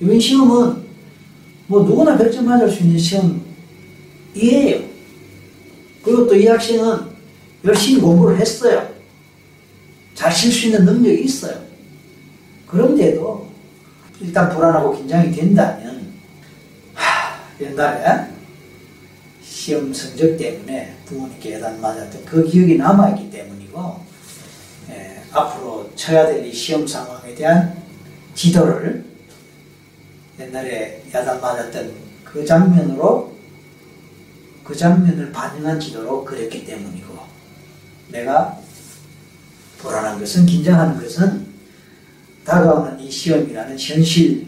이번 0.00 0.20
시험은 0.20 0.83
뭐 1.66 1.82
누구나 1.82 2.16
100점 2.16 2.42
맞을 2.44 2.70
수 2.70 2.82
있는 2.82 2.98
시험이에요. 2.98 4.84
그리고 6.02 6.26
또 6.26 6.34
이 6.34 6.46
학생은 6.46 7.14
열심히 7.64 8.00
공부를 8.00 8.38
했어요. 8.38 8.92
잘 10.14 10.32
칠 10.32 10.52
수 10.52 10.66
있는 10.66 10.84
능력이 10.84 11.24
있어요. 11.24 11.64
그런데도 12.66 13.48
일단 14.20 14.48
불안하고 14.54 14.96
긴장이 14.96 15.32
된다면 15.32 16.12
하, 16.94 17.40
옛날에 17.60 18.28
시험 19.42 19.92
성적 19.92 20.36
때문에 20.36 20.94
부모님께 21.06 21.54
예단 21.54 21.80
맞았던 21.80 22.24
그 22.24 22.44
기억이 22.44 22.76
남아있기 22.76 23.30
때문이고 23.30 24.00
예, 24.90 25.22
앞으로 25.32 25.90
쳐야 25.96 26.26
될 26.26 26.44
이 26.46 26.52
시험 26.52 26.86
상황에 26.86 27.34
대한 27.34 27.82
지도를 28.34 29.04
옛날에 30.38 31.02
야단 31.12 31.40
맞았던 31.40 31.94
그 32.24 32.44
장면으로 32.44 33.34
그 34.64 34.74
장면을 34.74 35.30
반영한 35.30 35.78
지도로 35.78 36.24
그렸기 36.24 36.64
때문이고 36.64 37.16
내가 38.10 38.58
불안한 39.78 40.18
것은 40.18 40.46
긴장하는 40.46 41.00
것은 41.00 41.46
다가오는 42.44 42.98
이 42.98 43.10
시험이라는 43.10 43.78
현실 43.78 44.46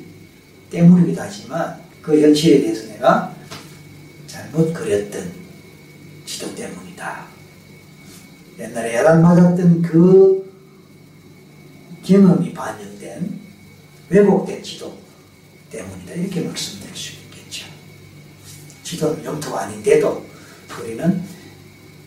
때문이기도 0.71 1.21
하지만 1.21 1.81
그 2.03 2.21
현실에 2.21 2.63
대해서 2.63 2.89
내가 2.89 3.35
잘못 4.27 4.73
그렸던 4.73 5.33
지도 6.25 6.55
때문이다. 6.55 7.27
옛날에 8.59 8.97
야단 8.97 9.23
맞았던 9.23 9.83
그 9.83 10.53
경험이 12.03 12.53
반영된 12.53 13.41
왜곡된 14.09 14.63
지도 14.63 15.06
때문이다. 15.71 16.13
이렇게 16.15 16.41
말씀드릴 16.43 16.95
수 16.95 17.13
있겠죠. 17.13 17.67
지도는 18.83 19.25
영토가 19.25 19.63
아닌데도 19.63 20.27
우리는 20.81 21.23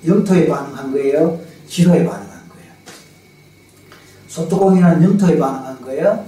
영토에 0.06 0.48
반응한 0.48 0.92
거예요? 0.92 1.42
지도에 1.68 2.06
반응한 2.06 2.50
거예요? 2.50 2.74
소뚜껑이라는 4.28 5.04
영토에 5.04 5.38
반응한 5.38 5.82
거예요? 5.82 6.28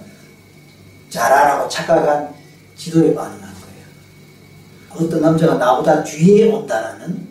잘하라고 1.09 1.69
착각한 1.69 2.33
지도에 2.75 3.13
반응한 3.13 3.39
거예요. 3.39 3.85
어떤 4.89 5.21
남자가 5.21 5.55
나보다 5.55 6.03
뒤에 6.03 6.51
온다라는 6.51 7.27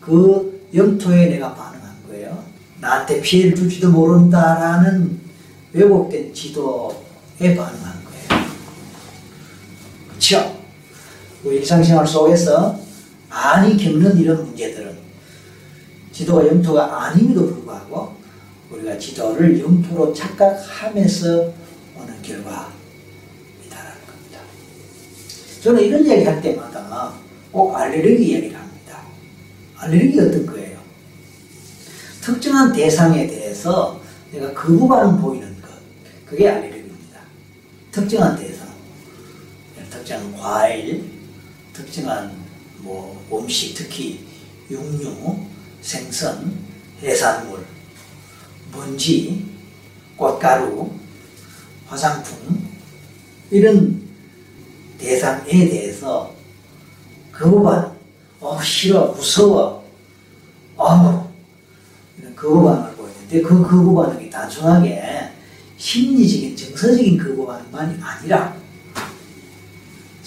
그 0.00 0.68
영토에 0.74 1.26
내가 1.26 1.54
반응한 1.54 1.96
거예요. 2.08 2.44
나한테 2.80 3.20
피해를 3.20 3.56
줄지도 3.56 3.90
모른다라는 3.90 5.20
왜곡된 5.72 6.32
지도에 6.32 7.56
반응한. 7.56 7.97
그렇죠? 10.18 10.60
우리 11.44 11.58
일상생활 11.58 12.04
속에서 12.04 12.78
많이 13.28 13.76
겪는 13.76 14.18
이런 14.18 14.44
문제들은 14.44 14.98
지도가 16.12 16.48
영토가 16.48 17.04
아님에도 17.04 17.46
불구하고 17.46 18.16
우리가 18.70 18.98
지도를 18.98 19.60
영토로 19.60 20.12
착각하면서 20.12 21.28
오는 21.96 22.22
결과이다라는 22.22 22.72
겁니다. 24.06 24.40
저는 25.62 25.84
이런 25.84 26.04
얘기 26.06 26.24
할 26.24 26.42
때마다 26.42 27.12
꼭 27.52 27.76
알레르기 27.76 28.34
얘기를 28.34 28.58
합니다. 28.58 29.02
알레르기 29.76 30.18
어떤 30.20 30.46
거예요? 30.46 30.78
특정한 32.20 32.72
대상에 32.72 33.28
대해서 33.28 34.00
내가 34.32 34.52
거부 34.52 34.88
반응 34.88 35.20
보이는 35.20 35.48
것. 35.62 35.68
그게 36.26 36.48
알레르기입니다. 36.48 37.20
특정한 37.92 38.36
대상. 38.36 38.57
특정한 40.08 40.36
과일, 40.38 41.04
특정한 41.74 42.32
뭐 42.78 43.22
음식, 43.30 43.74
특히 43.74 44.26
육류, 44.70 45.38
생선, 45.82 46.56
해산물, 47.02 47.62
먼지, 48.72 49.44
꽃가루, 50.16 50.90
화장품 51.86 52.66
이런 53.50 54.02
대상에 54.96 55.68
대해서 55.68 56.34
거부반, 57.30 57.94
어, 58.40 58.58
싫어, 58.62 59.12
무서워, 59.12 59.84
어, 60.76 61.30
이런 62.18 62.34
거부반응을 62.34 62.96
보이는데 62.96 63.42
그 63.42 63.62
거부반응이 63.62 64.30
단순하게 64.30 65.32
심리적인, 65.76 66.56
정서적인 66.56 67.18
거부반응만이 67.18 67.98
아니라 68.02 68.57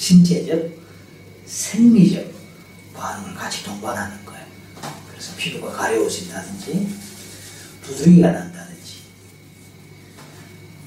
신체적, 0.01 0.71
생리적 1.45 2.25
반응을 2.91 3.35
같이 3.35 3.63
동반하는 3.63 4.25
거예요. 4.25 4.43
그래서 5.11 5.35
피부가 5.37 5.71
가려워진다든지, 5.73 6.89
두드러기가 7.83 8.31
난다든지, 8.31 9.03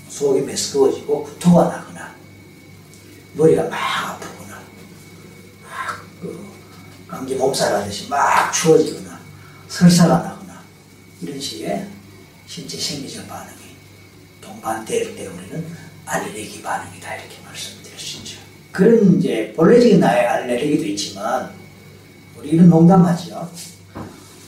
속이 0.08 0.40
메스꺼워지고 0.40 1.22
구토가 1.22 1.68
나거나, 1.68 2.16
머리가 3.34 3.68
막 3.68 3.76
아프거나, 3.76 4.60
막 5.62 6.04
그, 6.20 6.52
감기 7.06 7.36
몸살 7.36 7.72
하듯이 7.72 8.08
막 8.08 8.52
추워지거나, 8.52 9.20
설사가 9.68 10.18
나거나, 10.18 10.60
이런 11.20 11.40
식의 11.40 11.88
신체 12.48 12.76
생리적 12.76 13.28
반응이 13.28 13.76
동반될 14.40 15.14
때 15.14 15.28
우리는 15.28 15.76
알레르기 16.04 16.62
반응이다 16.62 17.14
이렇게 17.14 17.34
있죠. 17.36 17.83
그런 18.74 19.18
이제 19.18 19.52
본래적인 19.56 20.00
나의 20.00 20.26
알레르기도 20.26 20.84
있지만 20.86 21.48
우리는 22.36 22.68
농담하죠. 22.68 23.48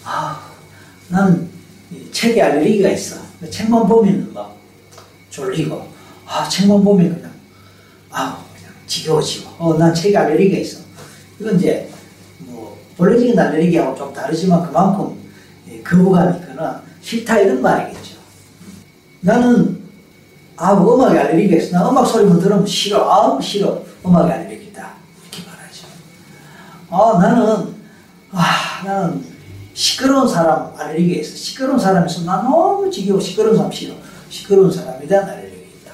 아, 0.02 0.50
나는 1.08 1.48
책에 2.10 2.42
알레르기가 2.42 2.88
있어. 2.88 3.20
책만 3.48 3.86
보면 3.86 4.32
막 4.34 4.56
졸리고, 5.30 5.86
아, 6.26 6.48
책만 6.48 6.82
보면 6.82 7.14
그냥, 7.14 7.30
아, 8.10 8.44
그냥 8.56 8.74
지겨워지고, 8.88 9.48
어, 9.58 9.78
난 9.78 9.94
책에 9.94 10.16
알레르기가 10.16 10.58
있어. 10.58 10.80
이건 11.38 11.56
이제 11.56 11.88
뭐 12.40 12.76
본래적인 12.96 13.38
알레르기하고 13.38 13.96
좀 13.96 14.12
다르지만 14.12 14.66
그만큼 14.66 15.16
거부감이 15.84 16.40
있거나 16.40 16.82
싫다 17.00 17.38
이런 17.38 17.62
말이겠죠. 17.62 18.16
나는 19.20 19.86
아, 20.56 20.74
뭐 20.74 20.96
음악에 20.96 21.16
알레르기가 21.16 21.62
있어. 21.62 21.78
나 21.78 21.88
음악 21.88 22.04
소리만 22.06 22.40
들으면 22.40 22.66
싫어. 22.66 23.08
아, 23.08 23.40
싫어. 23.40 23.86
음악에 24.06 24.32
알레르기다. 24.32 24.94
이렇게 25.22 25.50
말하죠. 25.50 25.86
아, 26.90 27.18
나는, 27.20 27.74
아, 28.30 28.82
나는 28.84 29.24
시끄러운 29.74 30.28
사람 30.28 30.72
알레르기가 30.76 31.20
있어. 31.20 31.36
시끄러운 31.36 31.78
있으면 32.06 32.26
나 32.26 32.42
너무 32.42 32.90
지겨워. 32.90 33.20
시끄러운 33.20 33.56
사람 33.56 33.70
싫어. 33.70 33.94
시끄러운 34.30 34.70
사람에 34.70 35.06
대한 35.06 35.28
알레르기다. 35.28 35.92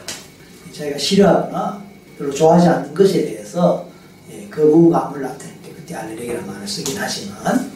자기가 0.73 0.99
싫어하거나 0.99 1.83
별로 2.19 2.33
좋아하지 2.33 2.69
않는 2.69 2.95
것에 2.95 3.25
대해서 3.25 3.89
예, 4.31 4.49
거부감을 4.49 5.23
나타낼 5.23 5.63
때 5.63 5.73
그때 5.75 5.95
알레르기라는 5.95 6.47
말을 6.47 6.69
쓰긴 6.69 6.97
하지만 6.99 7.73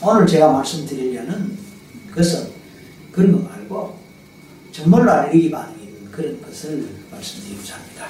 오늘 0.00 0.26
제가 0.26 0.52
말씀드리려는 0.52 1.58
것은 2.14 2.52
그런 3.12 3.32
거 3.32 3.48
말고 3.48 3.98
정말로 4.72 5.10
알레르기 5.10 5.50
있는 5.82 6.10
그런 6.10 6.40
것을 6.42 6.88
말씀드리고자 7.10 7.74
합니다. 7.74 8.06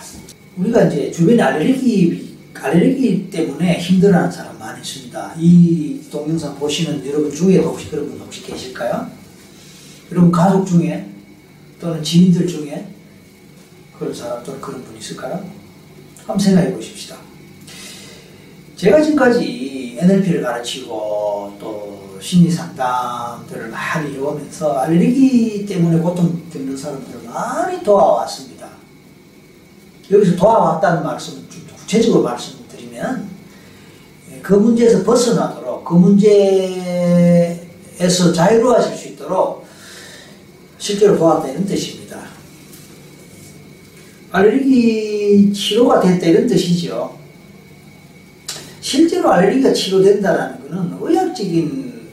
우리가 0.58 0.84
이제 0.84 1.10
주변에 1.10 1.40
알레르기, 1.40 2.36
알레르기 2.52 3.30
때문에 3.30 3.78
힘들어하는 3.78 4.30
사람 4.30 4.58
많이 4.58 4.80
있습니다. 4.80 5.34
이 5.38 6.00
동영상 6.10 6.58
보시는 6.58 7.06
여러분 7.06 7.32
중에도 7.32 7.68
혹시 7.68 7.88
그런 7.88 8.08
분 8.10 8.18
혹시 8.20 8.42
계실까요? 8.42 9.08
여러분 10.10 10.32
가족 10.32 10.66
중에 10.66 11.08
또는 11.80 12.02
지인들 12.02 12.46
중에 12.46 12.88
그런 13.96 14.12
사람 14.12 14.42
또는 14.42 14.60
그런 14.60 14.82
분 14.82 14.96
있을까요? 14.96 15.48
한번 16.18 16.38
생각해 16.38 16.72
보십시다. 16.72 17.16
제가 18.74 19.00
지금까지 19.02 19.96
NLP를 20.00 20.42
가르치고 20.42 21.56
또 21.60 22.18
심리 22.20 22.50
상담들을 22.50 23.68
많이 23.68 24.12
이루면서 24.12 24.78
알레르기 24.78 25.66
때문에 25.66 25.98
고통 26.00 26.42
겪는 26.52 26.76
사람들을 26.76 27.22
많이 27.24 27.82
도와왔습니다. 27.82 28.57
여기서 30.10 30.36
도와왔다는 30.36 31.02
말씀을 31.02 31.42
좀 31.50 31.66
구체적으로 31.76 32.22
말씀드리면 32.22 33.28
예, 34.32 34.40
그 34.40 34.54
문제에서 34.54 35.04
벗어나도록 35.04 35.84
그 35.84 35.94
문제에서 35.94 37.52
자유로워질 38.32 38.96
수 38.96 39.08
있도록 39.08 39.66
실제로 40.78 41.14
이런 41.48 41.66
뜻입니다. 41.66 42.18
알레르기 44.30 45.52
치료가 45.52 46.00
됐다 46.00 46.26
이런 46.26 46.46
뜻이죠. 46.46 47.16
실제로 48.80 49.30
알레르기가 49.30 49.72
치료된다는 49.72 50.62
것은 50.62 50.98
의학적인 51.00 52.08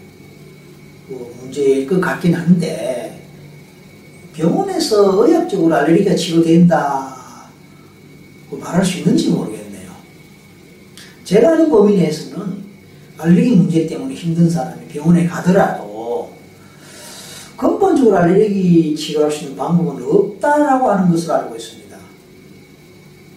그 1.08 1.36
문제일 1.40 1.88
것 1.88 2.02
같긴 2.02 2.34
한데 2.34 3.22
병원에서 4.34 5.26
의학적으로 5.26 5.76
알레르기가 5.76 6.16
치료된다 6.16 7.15
말할 8.66 8.84
수 8.84 8.98
있는지 8.98 9.30
모르겠네요. 9.30 9.92
제가 11.24 11.54
아는 11.54 11.70
범위 11.70 11.98
내에서는 11.98 12.66
알레르기 13.18 13.56
문제 13.56 13.88
때문에 13.88 14.14
힘든 14.16 14.50
사람이 14.50 14.88
병원에 14.88 15.26
가더라도 15.28 16.34
근본적으로 17.56 18.18
알레르기 18.18 18.96
치료할 18.96 19.32
수 19.32 19.44
있는 19.44 19.56
방법은 19.56 20.04
없다라고 20.04 20.92
하는 20.92 21.12
것을 21.12 21.32
알고 21.32 21.56
있습니다. 21.56 21.98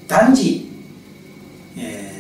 단지 0.09 0.69
예, 1.77 2.11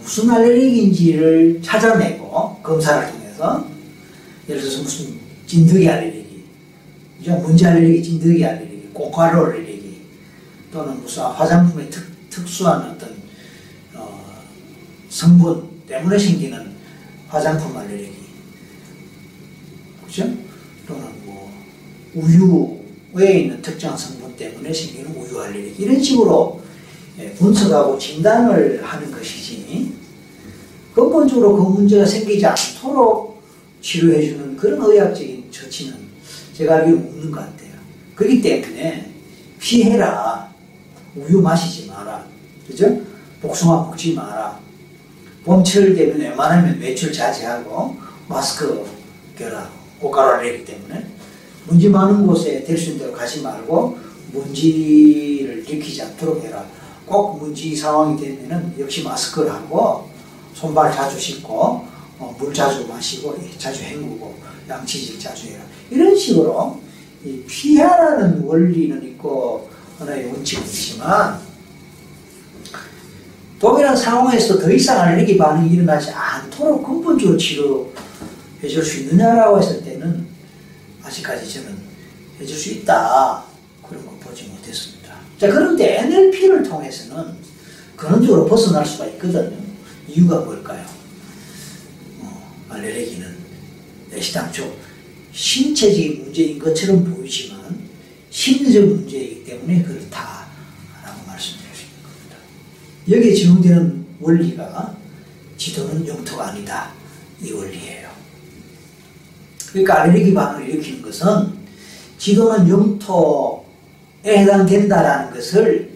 무슨 0.00 0.30
알레르기인지를 0.30 1.60
찾아내고 1.62 2.58
검사를 2.62 3.10
통해서 3.10 3.66
예를 4.48 4.60
들어서 4.60 4.82
무슨 4.82 5.14
진드기 5.46 5.88
알레르기, 5.88 6.44
문제 7.42 7.66
알레르기, 7.66 8.02
진드기 8.02 8.44
알레르기, 8.44 8.90
고가루 8.92 9.46
알레르기 9.46 9.67
또는 10.72 11.00
무슨 11.00 11.22
화장품의 11.22 11.90
특, 11.90 12.30
특수한 12.30 12.90
어떤 12.90 13.16
어, 13.94 14.24
성분 15.08 15.68
때문에 15.86 16.18
생기는 16.18 16.76
화장품 17.28 17.76
알레르기, 17.76 18.16
그죠? 20.06 20.24
또는 20.86 21.04
뭐 21.24 21.52
우유에 22.14 23.40
있는 23.40 23.62
특정 23.62 23.96
성분 23.96 24.36
때문에 24.36 24.72
생기는 24.72 25.10
우유 25.14 25.40
알레르기 25.40 25.82
이런 25.82 26.02
식으로 26.02 26.62
예, 27.18 27.32
분석하고 27.32 27.98
진단을 27.98 28.82
하는 28.82 29.10
것이지 29.10 29.92
근본적으로 30.94 31.56
그 31.56 31.62
문제가 31.62 32.04
생기지 32.04 32.44
않도록 32.46 33.42
치료해주는 33.80 34.56
그런 34.56 34.90
의학적인 34.90 35.50
처치는 35.50 35.96
제가 36.54 36.76
알기로 36.76 36.96
없는 36.96 37.30
것 37.30 37.40
같아요. 37.40 37.70
그렇기 38.16 38.42
때문에 38.42 39.12
피해라. 39.60 40.47
우유 41.16 41.40
마시지 41.40 41.88
마라. 41.88 42.24
그죠? 42.66 43.00
복숭아 43.40 43.86
먹지 43.86 44.14
마라. 44.14 44.58
봄철 45.44 45.94
되면 45.94 46.18
웬만하면 46.18 46.78
외출 46.80 47.12
자제하고 47.12 47.96
마스크 48.28 48.84
껴라. 49.36 49.70
고가루 50.00 50.34
알레르기 50.34 50.64
때문에. 50.64 51.06
문제 51.66 51.88
많은 51.88 52.26
곳에 52.26 52.62
될 52.64 52.76
수 52.78 52.90
있는 52.90 53.00
대로 53.06 53.12
가지 53.12 53.42
말고 53.42 53.98
먼지를 54.32 55.64
일으키지 55.68 56.02
않도록 56.02 56.42
해라. 56.44 56.64
꼭 57.06 57.38
문제 57.38 57.74
상황이 57.74 58.20
되면은 58.20 58.74
역시 58.78 59.02
마스크를 59.02 59.50
하고 59.52 60.08
손발 60.54 60.92
자주 60.92 61.18
씻고 61.18 61.86
어, 62.18 62.36
물 62.38 62.52
자주 62.52 62.86
마시고 62.86 63.36
예, 63.42 63.56
자주 63.56 63.82
헹구고 63.82 64.34
양치질 64.68 65.18
자주 65.18 65.48
해라. 65.48 65.62
이런 65.90 66.14
식으로 66.16 66.80
피하라는 67.46 68.42
원리는 68.44 69.02
있고 69.04 69.68
하나의 69.98 70.26
원칙은 70.26 70.64
있지만 70.64 71.40
동일한 73.58 73.96
상황에서 73.96 74.58
더 74.58 74.70
이상 74.70 75.00
알레르기 75.00 75.36
반응이 75.36 75.74
일어나지 75.74 76.10
않도록 76.10 76.86
근본적으로 76.86 77.36
치료해 77.36 78.68
줄 78.68 78.84
수 78.84 79.00
있느냐라고 79.00 79.58
했을 79.60 79.82
때는 79.82 80.26
아직까지 81.02 81.52
저는 81.52 81.76
해줄 82.40 82.56
수 82.56 82.70
있다. 82.70 83.42
그런 83.88 84.06
건 84.06 84.20
보지 84.20 84.44
못했습니다. 84.44 85.14
자, 85.38 85.48
그런데 85.50 85.98
NLP를 85.98 86.62
통해서는 86.62 87.34
근원적으로 87.96 88.46
벗어날 88.46 88.86
수가 88.86 89.06
있거든요. 89.06 89.56
이유가 90.06 90.38
뭘까요? 90.40 90.84
어, 92.20 92.54
알레르기는 92.68 93.36
내시당초 94.10 94.72
신체적인 95.32 96.24
문제인 96.24 96.58
것처럼 96.60 97.04
보이지만 97.04 97.87
심리적 98.38 98.84
문제이기 98.84 99.42
때문에 99.42 99.82
그렇다라고 99.82 101.26
말씀드릴 101.26 101.74
수 101.74 101.86
있는 101.86 102.04
겁니다. 102.04 102.36
여기에 103.10 103.34
적용되는 103.34 104.06
원리가 104.20 104.94
지도는 105.56 106.06
영토가 106.06 106.50
아니다. 106.50 106.92
이 107.42 107.50
원리예요. 107.50 108.10
그러니까 109.70 110.02
알레르기 110.02 110.34
반응을 110.34 110.68
일으키는 110.68 111.02
것은 111.02 111.52
지도는 112.16 112.68
영토 112.68 113.64
해당된다라는 114.24 115.34
것을 115.34 115.90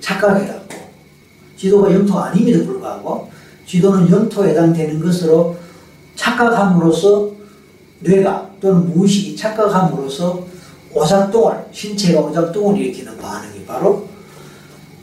착각해갖고 0.00 0.74
지도가 1.56 1.94
영토 1.94 2.18
아님에도 2.18 2.66
불구하고 2.66 3.30
지도는 3.64 4.10
영토에 4.10 4.50
해당되는 4.50 4.98
것으로 4.98 5.56
착각함으로써 6.16 7.30
뇌가 8.00 8.56
또는 8.60 8.92
무의식이 8.92 9.36
착각함으로써 9.36 10.55
오작동을 10.96 11.66
신체가 11.72 12.20
오작동을 12.20 12.80
일으키는 12.80 13.18
반응이 13.18 13.66
바로 13.66 14.08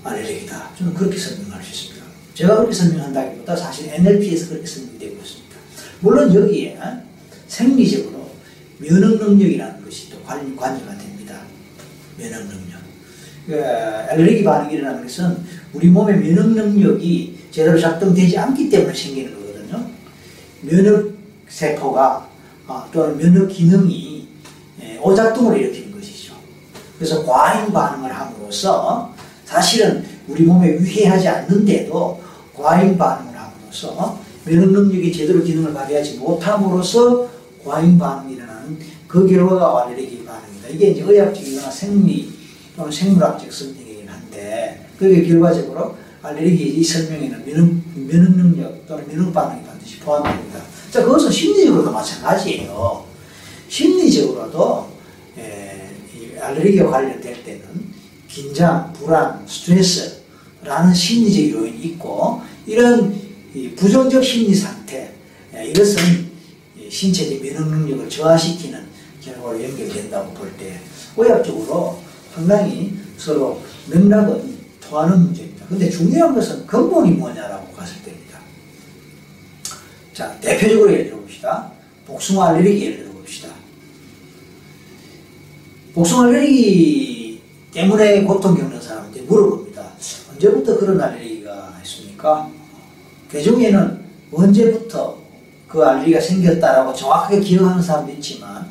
알레르기다. 0.03 0.71
저는 0.77 0.93
그렇게 0.93 1.17
설명할 1.17 1.63
수 1.63 1.71
있습니다. 1.71 2.05
제가 2.33 2.55
그렇게 2.57 2.73
설명한다기보다 2.73 3.55
사실 3.55 3.93
NLP에서 3.93 4.49
그렇게 4.49 4.65
설명되고 4.65 5.15
있습니다. 5.15 5.57
물론 6.01 6.33
여기에 6.33 6.79
생리적으로 7.47 8.31
면역 8.79 9.17
능력이라는 9.17 9.85
것이 9.85 10.09
또 10.09 10.19
관, 10.23 10.55
관여가 10.55 10.97
됩니다. 10.97 11.35
면역 12.17 12.39
능력. 12.47 12.79
그 13.45 13.63
알레르기 13.63 14.43
반응이 14.43 14.73
일어나는 14.73 15.03
것은 15.03 15.37
우리 15.73 15.87
몸의 15.87 16.17
면역 16.17 16.49
능력이 16.49 17.39
제대로 17.51 17.79
작동되지 17.79 18.37
않기 18.37 18.69
때문에 18.69 18.93
생기는 18.93 19.33
거거든요. 19.33 19.87
면역 20.61 21.13
세포가 21.47 22.29
아, 22.65 22.89
또는 22.91 23.17
면역 23.17 23.47
기능이 23.47 24.27
예, 24.81 24.97
오작동을 24.97 25.61
것이죠. 25.61 25.82
그래서 27.03 27.25
과잉 27.25 27.73
반응을 27.73 28.13
함으로써 28.13 29.13
사실은 29.43 30.05
우리 30.25 30.43
몸에 30.43 30.79
위해하지 30.79 31.27
않는데도 31.27 32.21
과잉 32.55 32.97
반응을 32.97 33.37
함으로써 33.37 34.17
면역 34.45 34.71
능력이 34.71 35.11
제대로 35.11 35.43
기능을 35.43 35.73
발휘하지 35.73 36.19
못함으로써 36.19 37.27
과잉 37.65 37.99
반응이 37.99 38.35
일어나는 38.35 38.79
그 39.05 39.27
결과가 39.27 39.83
알레르기 39.83 40.23
반응이다. 40.23 40.69
이게 40.69 40.91
이제 40.91 41.01
의학적이거나 41.01 41.69
생리 41.69 42.31
또는 42.77 42.89
생물학적 42.89 43.51
설명이긴 43.51 44.07
한데 44.07 44.87
그게 44.97 45.27
결과적으로 45.27 45.97
알레르기 46.21 46.79
이 46.79 46.81
설명에는 46.81 47.43
면역, 47.45 47.69
면역 47.95 48.31
능력 48.37 48.87
또는 48.87 49.05
면역 49.09 49.33
반응이 49.33 49.65
반드시 49.65 49.99
포함됩니다. 49.99 50.61
자, 50.89 51.03
그것은 51.03 51.29
심리적으로도 51.29 51.91
마찬가지예요. 51.91 53.03
심리적으로도 53.67 54.87
에, 54.89 54.92
알레르기와 56.43 56.91
관련될 56.91 57.43
때는 57.43 57.61
긴장, 58.27 58.91
불안, 58.93 59.45
스트레스라는 59.47 60.93
심리적 60.93 61.59
요인이 61.61 61.77
있고 61.83 62.41
이런 62.65 63.15
부정적 63.75 64.23
심리 64.23 64.53
상태 64.55 65.13
에, 65.53 65.67
이것은 65.69 66.31
신체적 66.89 67.41
면역 67.41 67.67
능력을 67.69 68.09
저하시키는 68.09 68.83
결과로 69.21 69.63
연결된다고 69.63 70.33
볼 70.33 70.51
때 70.57 70.79
의학적으로 71.15 71.99
상당히 72.33 72.97
서로 73.17 73.61
맥락은 73.89 74.57
통하는 74.81 75.19
문제입니다. 75.25 75.65
근데 75.67 75.89
중요한 75.89 76.33
것은 76.33 76.65
근본이 76.65 77.11
뭐냐라고 77.11 77.71
갔을 77.73 78.01
때입니다. 78.03 78.39
자, 80.13 80.35
대표적으로 80.41 80.91
예를 80.91 81.05
들어봅시다. 81.05 81.71
복숭아 82.05 82.49
알레르기 82.49 82.85
예를 82.85 82.97
들어봅시다. 82.97 83.12
복숭아 85.93 86.27
알레르기 86.27 87.41
때문에 87.71 88.23
고통 88.23 88.55
겪는 88.55 88.81
사람한테 88.81 89.21
물어봅니다. 89.21 89.91
언제부터 90.33 90.77
그런 90.79 90.99
알레르기가 90.99 91.79
있습니까? 91.83 92.49
개중에는 93.31 94.03
언제부터 94.31 95.17
그 95.67 95.83
알레르기가 95.83 96.19
생겼다라고 96.19 96.93
정확하게 96.93 97.39
기억하는 97.41 97.81
사람도 97.81 98.11
있지만 98.13 98.67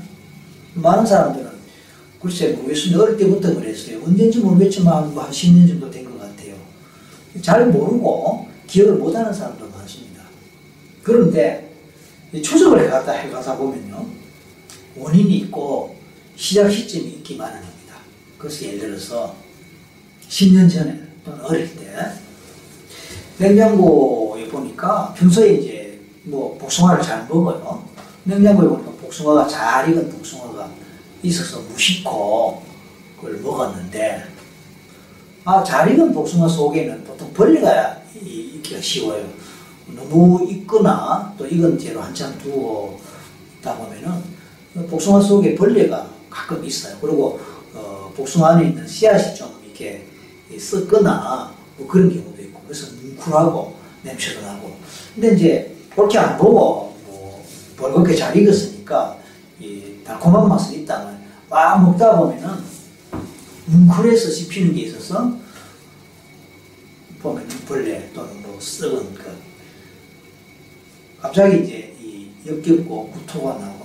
많은 0.75 1.07
사람들은 1.07 1.51
글쎄 2.21 2.51
모르겠습니다. 2.53 3.03
어릴 3.03 3.17
때부터 3.17 3.55
그랬어요. 3.55 4.01
언제인지 4.05 4.39
모르겠지만 4.41 5.13
뭐한 5.15 5.31
10년 5.31 5.69
정도 5.69 5.91
된 5.91 6.05
것 6.05 6.19
같아요. 6.19 6.55
잘 7.41 7.67
모르고 7.67 8.47
기억을 8.67 8.95
못하는 8.95 9.33
사람도 9.33 9.69
많습니다. 9.71 10.23
그런데 11.03 11.69
추적을 12.33 12.85
해가다 12.85 13.13
해가다 13.13 13.57
보면요. 13.57 14.07
원인이 14.97 15.37
있고 15.39 15.97
시작 16.37 16.71
시점이 16.71 17.05
있기 17.07 17.37
마련입니다. 17.37 17.97
그래서 18.39 18.65
예를 18.67 18.81
들어서 18.81 19.35
10년 20.29 20.73
전에 20.73 21.01
또는 21.25 21.45
어릴 21.45 21.77
때 21.77 21.95
냉장고에 23.39 24.49
보니까 24.49 25.13
평소에 25.17 25.55
이제 25.55 26.01
뭐 26.25 26.57
복숭아를 26.59 27.03
잘 27.03 27.27
먹어요. 27.29 27.85
냉장고에 28.25 28.69
보니까 28.69 28.91
복숭아가 28.93 29.47
잘 29.47 29.91
익은 29.91 30.11
복숭아가 30.11 30.71
있어서 31.23 31.61
무심코 31.61 32.63
그걸 33.17 33.41
먹었는데 33.41 34.25
아, 35.45 35.63
잘 35.63 35.93
익은 35.93 36.13
복숭아 36.13 36.49
속에는 36.49 37.05
보통 37.05 37.33
벌레가 37.33 38.01
있기가 38.15 38.81
쉬워요. 38.81 39.29
너무 39.89 40.49
익거나 40.49 41.35
또 41.37 41.47
익은 41.47 41.79
채로 41.79 42.01
한참 42.01 42.37
두고 42.39 43.01
있다 43.59 43.77
보면은 43.77 44.23
복숭아 44.89 45.21
속에 45.21 45.55
벌레가 45.55 46.12
가끔 46.33 46.65
있어요. 46.65 46.97
그리고 47.01 47.41
어, 47.75 48.13
복숭아 48.17 48.51
안에 48.51 48.69
있는 48.69 48.87
씨앗이 48.87 49.35
좀 49.35 49.51
이렇게 49.65 50.07
썩거나 50.59 51.55
뭐 51.77 51.87
그런 51.87 52.11
경우도 52.11 52.43
있고 52.43 52.61
그래서 52.67 52.93
뭉클하고 53.03 53.77
냄새도 54.03 54.43
나고 54.43 54.77
근데 55.15 55.35
이제 55.35 55.77
그렇게 55.95 56.19
안 56.19 56.37
보고 56.37 56.97
뭐 57.07 57.45
벌겋게 57.77 58.17
잘 58.17 58.37
익었으니까 58.37 59.19
이 59.61 60.03
달콤한 60.05 60.49
맛은 60.49 60.81
있다면 60.81 61.23
막 61.49 61.83
먹다 61.83 62.19
보면은 62.19 62.63
뭉클해서 63.67 64.31
씹히는 64.31 64.75
게 64.75 64.83
있어서 64.83 65.37
보면 67.21 67.47
벌레 67.69 68.11
또는 68.13 68.43
뭐 68.43 68.59
썩은 68.61 69.15
그 69.15 69.37
갑자기 71.21 71.63
이제 71.63 71.97
이 72.01 72.31
역겹고 72.45 73.11
구토가 73.11 73.55
나고 73.55 73.79
막 73.79 73.82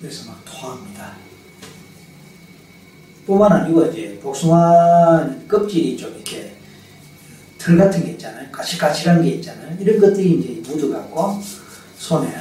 그래서 0.00 0.30
막 0.30 0.42
토합니다. 0.44 1.16
뿐만 3.26 3.52
아니고 3.52 3.86
이제 3.86 4.18
복숭아 4.22 5.28
껍질이 5.46 5.96
좀 5.96 6.14
이렇게 6.14 6.56
털 7.58 7.76
같은 7.76 8.04
게 8.04 8.12
있잖아요. 8.12 8.50
가실가실한 8.50 9.22
게 9.22 9.32
있잖아요. 9.32 9.76
이런 9.78 10.00
것들이 10.00 10.40
이제 10.40 10.70
묻어갖고 10.70 11.40
손에 11.98 12.34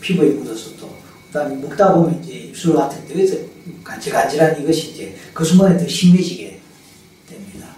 피부에 0.00 0.30
묻어서 0.30 0.76
또 0.76 0.96
그다음에 1.26 1.56
먹다 1.56 1.92
보면 1.92 2.22
이제 2.22 2.32
입술 2.34 2.76
같은 2.76 3.06
데에서 3.08 3.36
간질간질한 3.82 4.62
이것이 4.62 4.92
이제 4.92 5.16
그 5.34 5.44
순간에 5.44 5.76
더 5.76 5.86
심해지게 5.88 6.60
됩니다. 7.28 7.68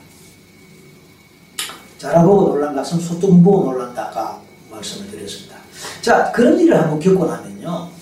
자라보고 1.97 2.49
놀란 2.49 2.77
것은 2.77 3.01
소뚜껑 3.01 3.43
보고 3.43 3.73
놀란다가 3.73 4.43
말씀을 4.71 5.11
드렸습니다. 5.11 5.57
자 6.03 6.31
그런 6.31 6.61
일을 6.61 6.79
한번 6.79 7.01
겪고 7.01 7.27
나면요 7.27 7.98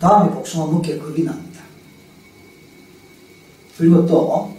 다음에 0.00 0.32
복숭아 0.34 0.66
먹기에 0.66 0.98
겁이 0.98 1.22
납니다. 1.24 1.60
그리고 3.78 4.04
또 4.06 4.58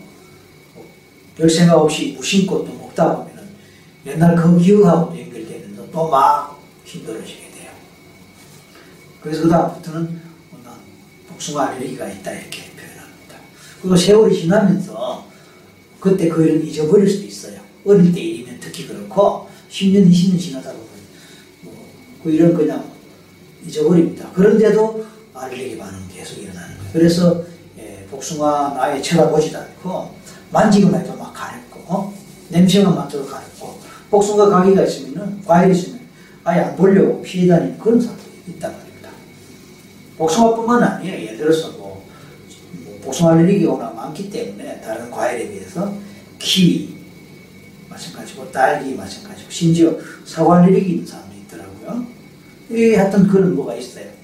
별 1.38 1.50
생각 1.50 1.78
없이 1.78 2.14
무심코 2.18 2.66
또 2.66 2.74
먹다 2.74 3.16
보면은 3.16 3.44
옛날 4.06 4.36
그 4.36 4.60
기억하고도 4.60 5.20
연결되면서 5.20 5.90
또 5.92 6.10
막 6.10 6.60
힘들어지게 6.86 7.52
돼요. 7.52 7.72
그래서 9.22 9.44
그 9.44 9.50
다음부터는 9.50 10.22
난 10.64 10.74
복숭아 11.30 11.70
알레르기가 11.70 12.08
있다 12.10 12.32
이렇게 12.34 12.64
표현합니다. 12.76 13.38
그리고 13.82 13.96
세월이 13.96 14.40
지나면서 14.42 15.26
그때 16.00 16.28
그 16.28 16.44
일을 16.44 16.68
잊어버릴 16.68 17.10
수도 17.10 17.26
있어요. 17.26 17.62
어릴 17.86 18.12
때 18.14 18.20
일이면 18.20 18.60
특히 18.60 18.86
그렇고 18.88 19.50
10년, 19.72 20.12
20년 20.12 20.40
지나다 20.40 20.72
보면 20.72 20.88
뭐 21.62 21.74
그 22.24 22.30
일은 22.30 22.54
그냥 22.56 22.92
잊어버립니다. 23.66 24.30
그런데도 24.34 25.06
알레르기 25.34 25.78
반응이 25.78 26.08
계속 26.14 26.42
일어나는 26.42 26.78
거예요. 26.78 26.92
그래서 26.94 27.44
예, 27.80 28.06
복숭아 28.10 28.76
아예 28.78 29.02
쳐다보지도 29.02 29.58
않고 29.58 30.14
만지기만 30.52 31.02
해도 31.02 31.16
막 31.16 31.34
가렵고 31.34 31.80
어? 31.88 32.14
냄새만 32.50 32.96
맡아도 32.96 33.26
가렵고 33.26 33.80
복숭아 34.10 34.50
가기가 34.50 34.84
있으면 34.84 35.42
과일이 35.46 35.72
있으면 35.72 36.02
아예 36.44 36.62
안 36.62 36.76
보려고 36.76 37.22
피해 37.22 37.48
다니는 37.48 37.78
그런 37.80 38.00
사람들이 38.02 38.30
있단 38.50 38.72
말입니다. 38.72 39.10
복숭아뿐만 40.18 40.84
아니에요. 40.84 41.26
예를 41.26 41.38
들어서 41.38 41.72
뭐, 41.72 42.06
뭐 42.84 43.00
복숭아 43.04 43.34
알레르기가 43.34 43.72
워낙 43.72 43.96
많기 43.96 44.30
때문에 44.30 44.82
다른 44.82 45.10
과일에 45.10 45.50
비해서 45.50 45.94
키위 46.40 46.98
마찬가지고 47.88 48.52
딸기 48.52 48.96
마찬가지고 48.96 49.50
심지어 49.50 49.98
사과 50.26 50.58
알레르기 50.58 50.92
있는 50.92 51.06
사람도 51.06 51.36
있더라고요. 51.46 52.06
이 52.70 52.96
하여튼 52.96 53.28
그런 53.28 53.56
뭐가 53.56 53.76
있어요. 53.76 54.21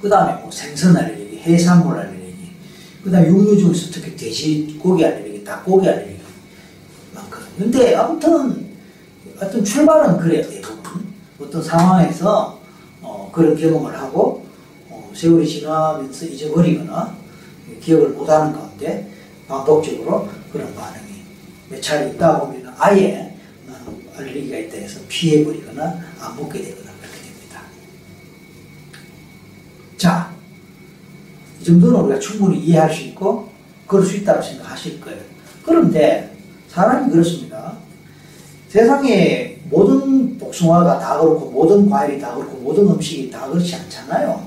그 0.00 0.08
다음에 0.08 0.40
뭐 0.40 0.50
생선 0.50 0.96
알레르기, 0.96 1.38
해산물 1.38 1.98
알레르기, 1.98 2.52
그 3.02 3.10
다음에 3.10 3.28
육류 3.28 3.58
중에서 3.58 3.90
특히 3.92 4.16
돼지고기 4.16 5.04
알레르기, 5.04 5.44
닭고기 5.44 5.88
알레르기 5.88 6.20
많거든요. 7.14 7.50
근데 7.58 7.94
아무튼 7.94 8.68
어떤 9.40 9.64
출발은 9.64 10.18
그래요, 10.18 10.48
대부분. 10.48 11.06
어떤 11.40 11.62
상황에서 11.62 12.60
어, 13.00 13.30
그런 13.32 13.56
경험을 13.56 13.96
하고 13.96 14.44
어, 14.90 15.10
세월이 15.14 15.48
지나면서 15.48 16.26
잊어버리거나 16.26 17.16
기억을 17.80 18.10
못하는 18.10 18.52
가운데 18.52 19.08
반복적으로 19.46 20.28
그런 20.52 20.74
반응이 20.74 21.22
몇 21.70 21.80
차례 21.80 22.10
있다 22.10 22.40
보면 22.40 22.74
아예 22.76 23.28
알레르기가 24.18 24.58
있다 24.58 24.76
해서 24.78 25.00
피해버리거나 25.08 25.82
안 26.20 26.36
먹게 26.36 26.60
되거나 26.60 26.90
그렇게 27.00 27.18
됩니다. 27.22 27.62
자, 29.96 30.32
이 31.57 31.57
정도는 31.68 32.00
우리가 32.00 32.18
충분히 32.18 32.58
이해할 32.60 32.92
수 32.92 33.02
있고 33.02 33.48
그럴 33.86 34.04
수 34.04 34.16
있다고 34.16 34.42
생각하실 34.42 35.00
거예요. 35.00 35.20
그런데 35.64 36.34
사람이 36.68 37.10
그렇습니다. 37.10 37.74
세상에 38.68 39.58
모든 39.70 40.38
복숭아가 40.38 40.98
다 40.98 41.18
그렇고 41.18 41.50
모든 41.50 41.88
과일이 41.88 42.20
다 42.20 42.34
그렇고 42.34 42.58
모든 42.58 42.86
음식이 42.88 43.30
다 43.30 43.46
그렇지 43.48 43.74
않잖아요. 43.74 44.46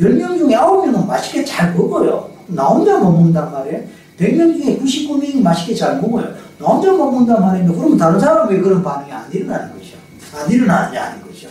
10명 0.00 0.38
중에 0.38 0.54
9명은 0.54 1.06
맛있게 1.06 1.44
잘 1.44 1.74
먹어요. 1.74 2.30
나 2.48 2.64
혼자 2.66 2.98
못 2.98 3.12
먹는단 3.12 3.52
말이에요. 3.52 3.84
100명 4.18 4.62
중에 4.62 4.78
99명이 4.78 5.42
맛있게 5.42 5.74
잘 5.74 6.00
먹어요. 6.00 6.34
나 6.58 6.66
혼자 6.66 6.92
못 6.92 7.10
먹는단 7.10 7.40
말이에요. 7.40 7.72
그러면 7.72 7.96
다른 7.96 8.18
사람은 8.18 8.54
왜 8.54 8.60
그런 8.60 8.82
반응이 8.82 9.12
안 9.12 9.32
일어나는 9.32 9.72
거죠? 9.72 9.96
안 10.34 10.50
일어나느냐 10.50 11.04
하는 11.04 11.22
거죠. 11.22 11.48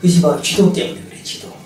그것이 0.00 0.22
바로 0.22 0.40
지도 0.40 0.72
때문에 0.72 1.00
그래, 1.08 1.22
지도. 1.22 1.65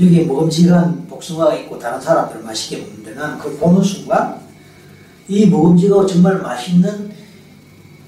여기에 0.00 0.24
먹음직한 0.24 1.06
복숭아가 1.06 1.54
있고 1.56 1.78
다른 1.78 2.00
사람들 2.00 2.42
맛있게 2.42 2.78
먹는데 2.78 3.14
나는 3.14 3.38
그걸 3.38 3.56
보는 3.58 3.82
순간 3.82 4.40
이 5.28 5.46
먹음직하고 5.46 6.06
정말 6.06 6.40
맛있는 6.40 7.12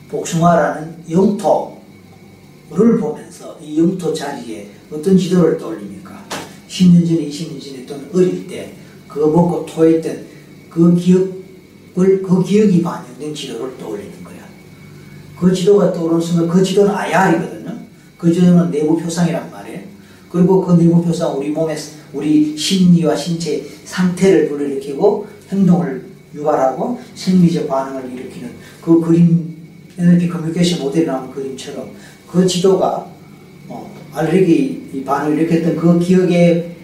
복숭아라는 0.08 1.04
영토를 1.10 2.98
보면서 3.00 3.56
이 3.60 3.78
영토 3.78 4.12
자리에 4.12 4.70
어떤 4.90 5.16
지도를 5.16 5.58
떠올립니까? 5.58 6.24
10년 6.68 7.06
전에 7.06 7.28
20년 7.28 7.64
전에 7.64 7.86
또는 7.86 8.10
어릴 8.12 8.46
때 8.48 8.74
그거 9.06 9.28
먹고 9.28 9.64
토했던 9.66 10.26
그 10.68 10.94
기억을 10.94 12.22
그 12.22 12.42
기억이 12.44 12.82
반영된 12.82 13.34
지도를 13.34 13.78
떠올리는 13.78 14.24
거야. 14.24 14.36
그 15.38 15.54
지도가 15.54 15.92
떠오르는 15.92 16.20
순간 16.20 16.48
그 16.48 16.62
지도는 16.62 16.92
IR이거든요. 16.92 17.78
그 18.18 18.32
지도는 18.32 18.70
내부 18.70 18.96
표상이란 18.98 19.50
말이에요. 19.50 19.85
그리고 20.30 20.60
그 20.60 20.72
내부 20.72 21.02
표상 21.02 21.36
우리 21.36 21.50
몸의 21.50 21.76
우리 22.12 22.56
심리와 22.56 23.16
신체 23.16 23.64
상태를 23.84 24.48
불러일으키고 24.48 25.26
행동을 25.50 26.04
유발하고 26.34 27.00
생리적 27.14 27.68
반응을 27.68 28.12
일으키는 28.12 28.50
그 28.82 29.00
그림 29.00 29.56
NLP 29.98 30.28
커뮤니케이션 30.28 30.80
모델이 30.80 31.06
나온 31.06 31.30
그림처럼 31.32 31.90
그 32.30 32.46
지도가 32.46 33.06
어, 33.68 33.90
알레르기 34.12 35.04
반응을 35.04 35.38
일으켰던 35.38 35.76
그 35.76 35.98
기억에 35.98 36.76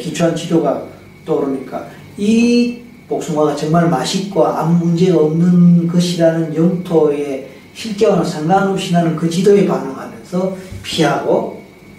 기초한 0.00 0.34
지도가 0.34 0.84
떠오르니까? 1.24 1.88
이 2.16 2.78
복숭아가 3.08 3.56
정말 3.56 3.88
맛있고 3.88 4.44
아무 4.44 4.86
문제가 4.86 5.18
없는 5.18 5.86
것이라는 5.86 6.54
영토의 6.54 7.48
실제와는 7.74 8.24
상관없이 8.24 8.92
나는 8.92 9.16
그 9.16 9.30
지도에 9.30 9.66
반응하면서 9.66 10.56
피하고 10.82 11.57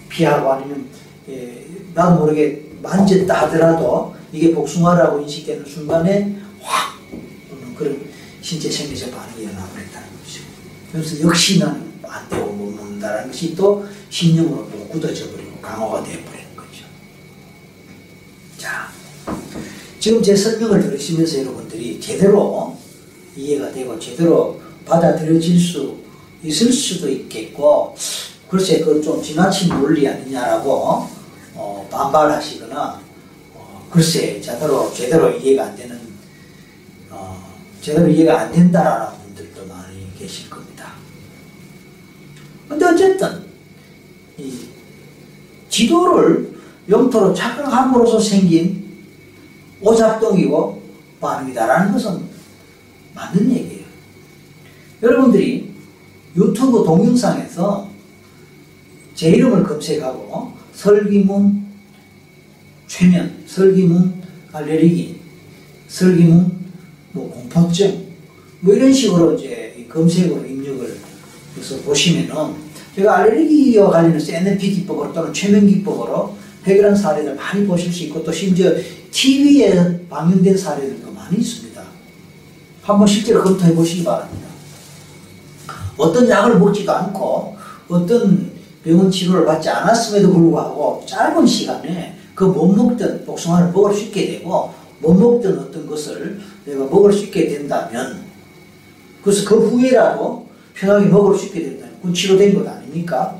피하고 0.10 0.52
아니면 0.52 0.88
예, 1.30 1.66
나도 1.94 2.20
모르게 2.20 2.66
만졌다 2.82 3.34
하더라도 3.44 4.16
이게 4.32 4.54
복숭아라고 4.54 5.22
인식되는 5.22 5.66
순간에 5.66 6.36
확 6.62 7.00
그런 7.76 8.10
신체 8.42 8.70
생리적 8.70 9.12
반응이 9.12 9.44
일어나버렸다는 9.44 10.08
거죠. 10.20 10.42
그래서 10.92 11.22
역시 11.22 11.60
나는 11.60 11.94
안 12.04 12.28
되고 12.30 12.48
못 12.48 12.72
먹는다는 12.72 13.28
것이 13.28 13.56
또 13.56 13.86
신념으로 14.10 14.70
또 14.72 14.88
굳어져 14.88 15.32
버리고 15.32 15.58
강화가 15.62 16.04
되어버리는 16.04 16.56
거죠. 16.56 16.86
자, 18.58 18.92
지금 20.00 20.22
제 20.22 20.36
설명을 20.36 20.82
들으시면서 20.82 21.40
여러분들이 21.40 22.00
제대로 22.00 22.78
이해가 23.36 23.72
되고 23.72 24.00
제대로 24.00 24.60
받아들여질 24.86 25.60
수 25.60 25.98
있을 26.44 26.72
수도 26.72 27.10
있겠고 27.10 27.96
글쎄 28.50 28.80
그건 28.80 29.02
좀 29.02 29.22
지나친 29.22 29.70
논리 29.70 30.08
아니냐라고 30.08 31.08
어, 31.54 31.88
반발하시거나 31.92 33.00
어, 33.54 33.88
글쎄 33.92 34.42
제대로 34.42 34.92
제대로 34.92 35.30
이해가 35.30 35.66
안 35.66 35.76
되는 35.76 36.00
어, 37.12 37.54
제대로 37.80 38.08
이해가 38.08 38.42
안 38.42 38.52
된다라는 38.52 39.20
분들도 39.20 39.68
많이 39.68 40.12
계실 40.18 40.50
겁니다. 40.50 40.94
근데 42.68 42.86
어쨌든 42.86 43.46
이 44.40 44.68
지도를 45.70 46.60
영토로 46.90 47.32
착각함으로써 47.36 48.20
생긴 48.20 49.06
오작동이고 49.80 50.82
반응이다라는 51.22 51.94
것은 51.94 52.24
맞는 53.14 53.52
얘기예요. 53.52 53.86
여러분들이 55.04 55.72
유튜브 56.36 56.84
동영상에서 56.84 57.89
제 59.20 59.32
이름을 59.32 59.64
검색하고 59.66 60.54
설기문 60.74 61.68
최면, 62.88 63.44
설기문 63.46 64.14
알레르기, 64.54 65.20
설기문 65.90 66.50
뭐 67.12 67.30
공포증 67.30 68.02
뭐 68.62 68.74
이런 68.74 68.94
식으로 68.94 69.34
이제 69.34 69.86
검색으로 69.90 70.46
입력을 70.46 70.98
해서 71.58 71.82
보시면은 71.82 72.56
제가 72.96 73.18
알레르기와 73.18 73.90
관련해서 73.90 74.32
NLP 74.32 74.72
기법으로 74.72 75.12
또는 75.12 75.34
최면 75.34 75.68
기법으로 75.68 76.38
해결한 76.64 76.96
사례들 76.96 77.36
많이 77.36 77.68
보실 77.68 77.92
수 77.92 78.06
있고 78.06 78.24
또 78.24 78.32
심지어 78.32 78.74
TV에 79.12 80.08
방영된 80.08 80.58
사례들도 80.58 81.12
많이 81.12 81.40
있습니다. 81.40 81.84
한번 82.84 83.06
실제로 83.06 83.44
검토해 83.44 83.76
보시기 83.76 84.06
바랍니다. 84.06 84.48
어떤 85.98 86.30
약을 86.30 86.58
먹지도 86.58 86.90
않고 86.90 87.58
어떤 87.90 88.49
병원 88.84 89.12
치료를 89.12 89.46
받지 89.46 89.70
않았음에도 89.70 90.32
불구하고 90.34 91.04
짧은 91.06 91.46
시간에 91.46 92.16
그 92.36 92.46
못 92.46 92.68
먹던 92.74 93.26
복숭아를 93.26 93.72
먹을 93.74 93.94
수 93.94 94.04
있게 94.04 94.28
되고 94.40 94.74
못 95.00 95.14
먹던 95.14 95.60
어떤 95.60 95.86
것을 95.88 96.40
내가 96.66 96.86
먹을 96.86 97.12
수 97.12 97.26
있게 97.26 97.50
된다면 97.50 98.22
그래서 99.22 99.48
그 99.48 99.56
후에라도 99.68 100.48
편하게 100.74 101.08
먹을 101.08 101.38
수 101.38 101.48
있게 101.48 101.62
된다면 101.64 101.96
그건 101.98 102.14
치료된 102.14 102.56
것 102.56 102.66
아닙니까? 102.70 103.36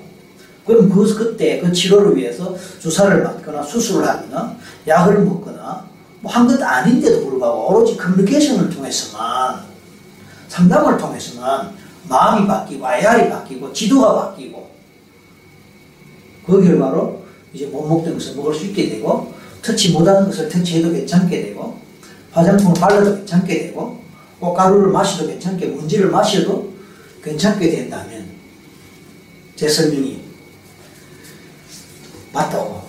그럼 0.68 0.90
그, 0.90 1.16
그때 1.16 1.60
그 1.62 1.72
치료를 1.72 2.18
위해서 2.18 2.54
주사를 2.82 3.24
맞거나 3.24 3.64
수술을 3.64 4.06
하거나 4.06 4.56
약을 4.86 5.24
먹거나 5.24 5.86
뭐 6.22 6.30
한 6.34 6.46
것 6.46 6.62
아닌데도 6.62 7.30
불구하고 7.30 7.70
오로지 7.70 7.96
커뮤니케이션을 7.96 8.70
통해서만 8.70 9.62
상담을 10.50 10.98
통해서만 10.98 11.72
마음이 12.10 12.46
바뀌고 12.46 12.86
IR이 12.86 13.30
바뀌고 13.30 13.72
지도가 13.72 14.14
바뀌고 14.32 14.68
그 16.50 16.64
결과로 16.64 17.24
이제 17.54 17.66
못 17.68 17.88
먹던 17.88 18.14
것을 18.16 18.36
먹을 18.36 18.54
수 18.54 18.66
있게 18.66 18.90
되고 18.90 19.34
터치 19.62 19.92
못하는 19.92 20.26
것을 20.26 20.50
터치해도 20.50 20.92
괜찮게 20.92 21.44
되고 21.44 21.80
화장품을 22.32 22.74
발라도 22.80 23.16
괜찮게 23.18 23.68
되고 23.68 24.00
꽃가루를 24.40 24.92
마셔도 24.92 25.28
괜찮게 25.28 25.68
문지를 25.68 26.10
마셔도 26.10 26.74
괜찮게 27.24 27.70
된다면 27.70 28.26
제 29.56 29.68
설명이 29.68 30.22
맞다고 32.32 32.84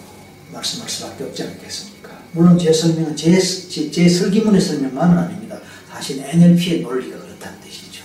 말씀할 0.52 0.88
수밖에 0.88 1.24
없지 1.24 1.42
않겠습니까? 1.42 2.10
물론 2.32 2.58
제 2.58 2.72
설명은 2.72 3.16
제, 3.16 3.38
제, 3.40 3.90
제 3.90 4.08
설기문의 4.08 4.60
설명만은 4.60 5.18
아닙니다. 5.18 5.58
사실 5.88 6.22
NLP의 6.22 6.82
논리가 6.82 7.18
그렇다는 7.18 7.60
뜻이죠. 7.60 8.04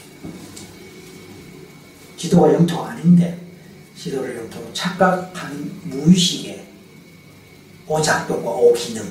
지도가 2.18 2.54
영토가 2.54 2.92
아닌데 2.92 3.45
지도를 4.06 4.38
영토로 4.38 4.72
착각하는 4.72 5.72
무의식의 5.86 6.64
오작동과 7.88 8.52
오기능, 8.52 9.04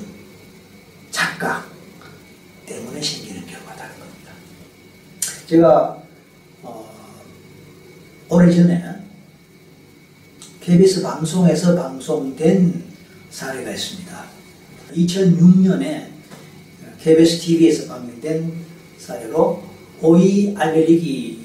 착각 1.11 1.69
때문에 2.65 3.01
생기는 3.01 3.45
결과다는 3.45 3.99
겁니다. 3.99 4.31
제가 5.47 6.01
어, 6.61 6.89
오래전에 8.29 9.01
KBS 10.61 11.01
방송에서 11.01 11.75
방송된 11.75 12.85
사례가 13.29 13.71
있습니다. 13.71 14.25
2006년에 14.93 16.07
KBS 17.01 17.39
TV에서 17.39 17.87
방영된 17.87 18.65
사례로 18.97 19.61
오이 20.01 20.55
알레르기 20.55 21.35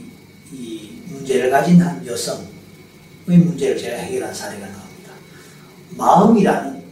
문제를 1.09 1.51
가진 1.51 1.83
한 1.83 2.07
여성 2.07 2.50
의 3.31 3.39
문제를 3.39 3.79
제가 3.79 3.97
해결한 3.97 4.35
사례가 4.35 4.67
나옵니다. 4.67 5.13
마음이라는 5.91 6.83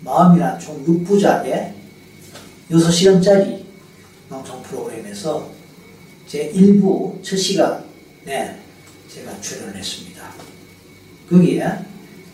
마음이라는 0.00 0.60
총 0.60 0.84
6부작의 0.86 1.72
6시간짜리 2.70 3.64
방송 4.28 4.62
프로그램에서 4.62 5.50
제 6.28 6.52
1부 6.52 7.20
첫 7.22 7.36
시간에 7.36 8.60
제가 9.08 9.40
출연을 9.40 9.76
했습니다. 9.76 10.30
거기에 11.28 11.64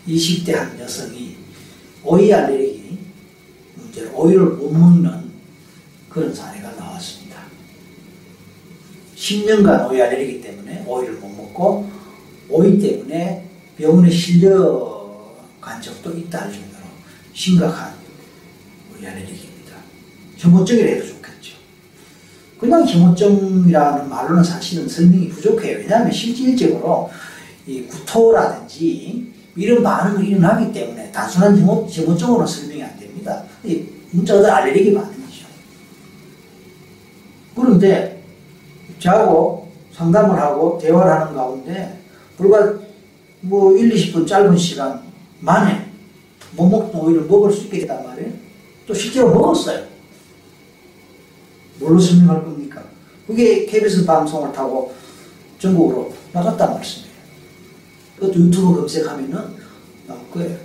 20대 0.07 0.53
한 0.53 0.79
여성이 0.79 1.37
오이 2.03 2.31
알레르기 2.31 2.99
문제로 3.75 4.15
오이를 4.15 4.45
못 4.45 4.71
먹는 4.71 5.31
그런 6.07 6.33
사례가 6.33 6.71
나왔습니다. 6.73 7.45
10년간 9.15 9.89
오이 9.89 9.99
알레르기 9.99 10.41
때문에 10.41 10.83
오이를 10.85 11.15
못 11.15 11.29
먹고 11.29 11.98
오이 12.49 12.79
때문에 12.79 13.45
병원에 13.77 14.09
실려간 14.09 15.81
적도 15.81 16.11
있다 16.17 16.41
할 16.41 16.51
정도로 16.51 16.83
심각한 17.33 17.93
오이 18.93 19.05
알레르기입니다. 19.05 19.75
혐오증이라 20.37 20.87
해도 20.87 21.07
좋겠죠. 21.07 21.57
그냥 22.59 22.85
혐오증이라는 22.85 24.09
말로는 24.09 24.43
사실은 24.43 24.87
설명이 24.87 25.29
부족해요. 25.29 25.77
왜냐하면 25.77 26.11
실질적으로 26.11 27.09
이 27.67 27.83
구토라든지 27.83 29.31
이런 29.55 29.83
반응이 29.83 30.29
일어나기 30.29 30.71
때문에 30.71 31.11
단순한 31.11 31.59
혐오, 31.59 31.87
혐오증으로 31.89 32.45
설명이 32.45 32.83
안 32.83 32.99
됩니다. 32.99 33.43
이 33.63 33.85
문자가 34.11 34.57
알레르기 34.57 34.93
반응이죠. 34.93 35.45
그런데 37.55 38.23
저하고 38.97 39.69
상담을 39.93 40.39
하고 40.39 40.79
대화를 40.81 41.11
하는 41.11 41.35
가운데 41.35 41.99
불과 42.39 42.73
뭐 43.41 43.75
1, 43.75 43.93
20분 43.93 44.25
짧은 44.25 44.55
시간 44.57 45.03
만에 45.41 45.91
못 46.55 46.69
먹던 46.69 47.01
오이를 47.01 47.25
먹을 47.25 47.51
수 47.51 47.65
있게 47.65 47.81
됐단 47.81 48.01
말이에요. 48.01 48.31
또 48.87 48.93
실제로 48.93 49.33
먹었어요. 49.33 49.85
뭘로 51.79 51.99
설명할 51.99 52.45
겁니까? 52.45 52.81
그게 53.27 53.65
KBS 53.65 54.05
방송을 54.05 54.53
타고 54.53 54.93
전국으로 55.59 56.13
나갔단 56.31 56.75
말씀이에요. 56.75 57.09
그것도 58.15 58.39
유튜브 58.39 58.75
검색하면은 58.75 59.37
나올 60.07 60.31
거예요. 60.31 60.57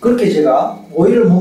그렇게 0.00 0.30
제가 0.30 0.84
오이를 0.92 1.24
못 1.24 1.40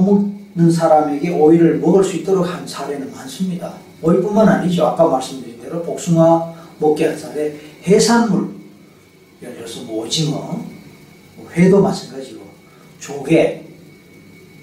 먹는 0.56 0.72
사람에게 0.72 1.32
오이를 1.32 1.80
먹을 1.80 2.02
수 2.02 2.16
있도록 2.16 2.48
한 2.48 2.66
사례는 2.66 3.12
많습니다. 3.12 3.74
오이뿐만 4.04 4.48
아니죠. 4.48 4.86
아까 4.86 5.08
말씀드린 5.08 5.62
대로 5.62 5.82
복숭아 5.82 6.54
먹게 6.80 7.08
한 7.08 7.18
사례, 7.18 7.58
해산물, 7.88 8.54
예를 9.42 9.56
들어서 9.56 9.82
뭐 9.84 10.06
오징어, 10.06 10.62
뭐 11.38 11.50
회도 11.52 11.82
마찬가지고, 11.82 12.42
조개, 13.00 13.64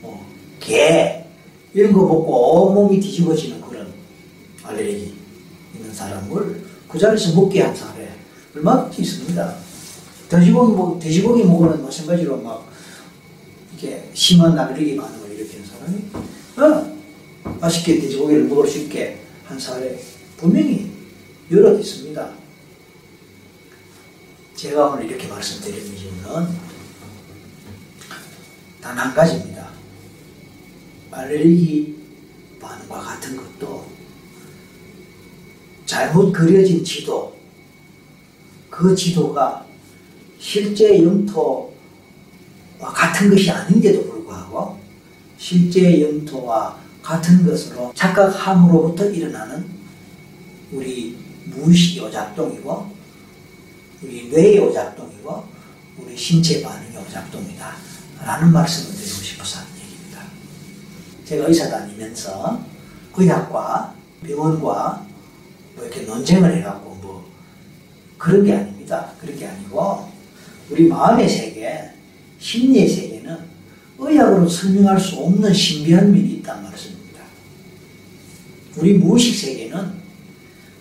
뭐 0.02 0.26
게, 0.60 1.24
이런 1.72 1.92
거 1.92 2.00
먹고 2.00 2.66
온몸이 2.68 3.00
뒤집어지는 3.00 3.62
그런 3.62 3.92
알레르기 4.62 5.14
있는 5.74 5.92
사람을 5.92 6.62
그 6.88 6.98
자리에서 6.98 7.40
먹게 7.40 7.62
한 7.62 7.74
사례 7.74 8.10
얼마든지 8.54 9.02
있습니다. 9.02 9.54
돼지고기 10.28 10.72
먹, 10.74 10.98
돼지고기 10.98 11.44
먹으면 11.44 11.82
마찬가지로 11.82 12.36
막 12.38 12.68
이렇게 13.72 14.10
심한 14.12 14.58
알레르기 14.58 14.96
반응을 14.96 15.32
일으키는 15.32 15.64
사람이 15.64 16.74
어, 16.74 17.56
맛있게 17.60 18.00
돼지고기를 18.00 18.44
먹을 18.44 18.66
수 18.66 18.78
있게 18.80 19.29
한 19.50 19.58
사례 19.58 20.00
분명히 20.36 20.88
여러 21.50 21.76
있습니다. 21.76 22.30
제가 24.54 24.90
오늘 24.90 25.06
이렇게 25.06 25.26
말씀드리는 25.26 25.96
이유는 25.98 26.70
단 28.80 28.96
한 28.96 29.12
가지입니다. 29.12 29.70
알레르기 31.10 31.96
반응과 32.60 33.00
같은 33.00 33.36
것도 33.36 33.86
잘못 35.84 36.30
그려진 36.30 36.84
지도, 36.84 37.36
그 38.70 38.94
지도가 38.94 39.66
실제 40.38 41.02
영토와 41.02 41.68
같은 42.78 43.30
것이 43.30 43.50
아닌데도 43.50 44.08
불구하고 44.08 44.78
실제 45.36 46.00
영토와 46.00 46.78
같은 47.10 47.44
것으로 47.44 47.92
착각함으로부터 47.96 49.06
일어나는 49.06 49.66
우리 50.70 51.18
무의식 51.46 52.04
오작동이고 52.04 52.94
우리 54.00 54.28
뇌의 54.28 54.60
오작동이고 54.60 55.44
우리 55.98 56.16
신체 56.16 56.62
반응의 56.62 56.96
오작동이다 56.98 57.74
라는 58.24 58.52
말씀을 58.52 58.96
드리고 58.96 59.22
싶어서 59.22 59.58
하는 59.58 59.72
얘기입니다. 59.82 60.22
제가 61.24 61.48
의사 61.48 61.68
다니면서 61.68 62.64
의학과 63.16 63.92
병원과 64.24 65.06
뭐 65.74 65.84
이렇게 65.84 66.02
논쟁을 66.02 66.58
해갖고 66.58 66.94
뭐 67.02 67.28
그런 68.18 68.44
게 68.44 68.54
아닙니다. 68.54 69.10
그런 69.20 69.36
게 69.36 69.48
아니고 69.48 70.08
우리 70.70 70.86
마음의 70.86 71.28
세계, 71.28 71.90
심리의 72.38 72.88
세계는 72.88 73.36
의학으로 73.98 74.48
설명할 74.48 75.00
수 75.00 75.16
없는 75.16 75.52
신비한 75.52 76.12
면이 76.12 76.34
있단 76.34 76.62
말씀입니다. 76.62 76.99
우리 78.76 78.94
무의식 78.94 79.34
세계는 79.34 80.00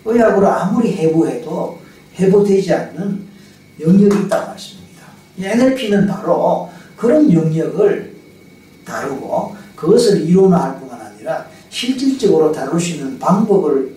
의학으로 0.05 0.47
아무리 0.47 0.93
해부해도 0.93 1.79
해부되지 2.17 2.73
않는 2.73 3.23
영역이 3.79 4.23
있단 4.23 4.47
말씀입니다. 4.47 5.03
NLP는 5.39 6.07
바로 6.07 6.69
그런 6.95 7.31
영역을 7.31 8.15
다루고 8.85 9.55
그것을 9.75 10.21
이론화할 10.21 10.79
뿐만 10.79 10.99
아니라 10.99 11.47
실질적으로 11.69 12.51
다룰 12.51 12.79
수 12.79 12.95
있는 12.95 13.17
방법을 13.19 13.95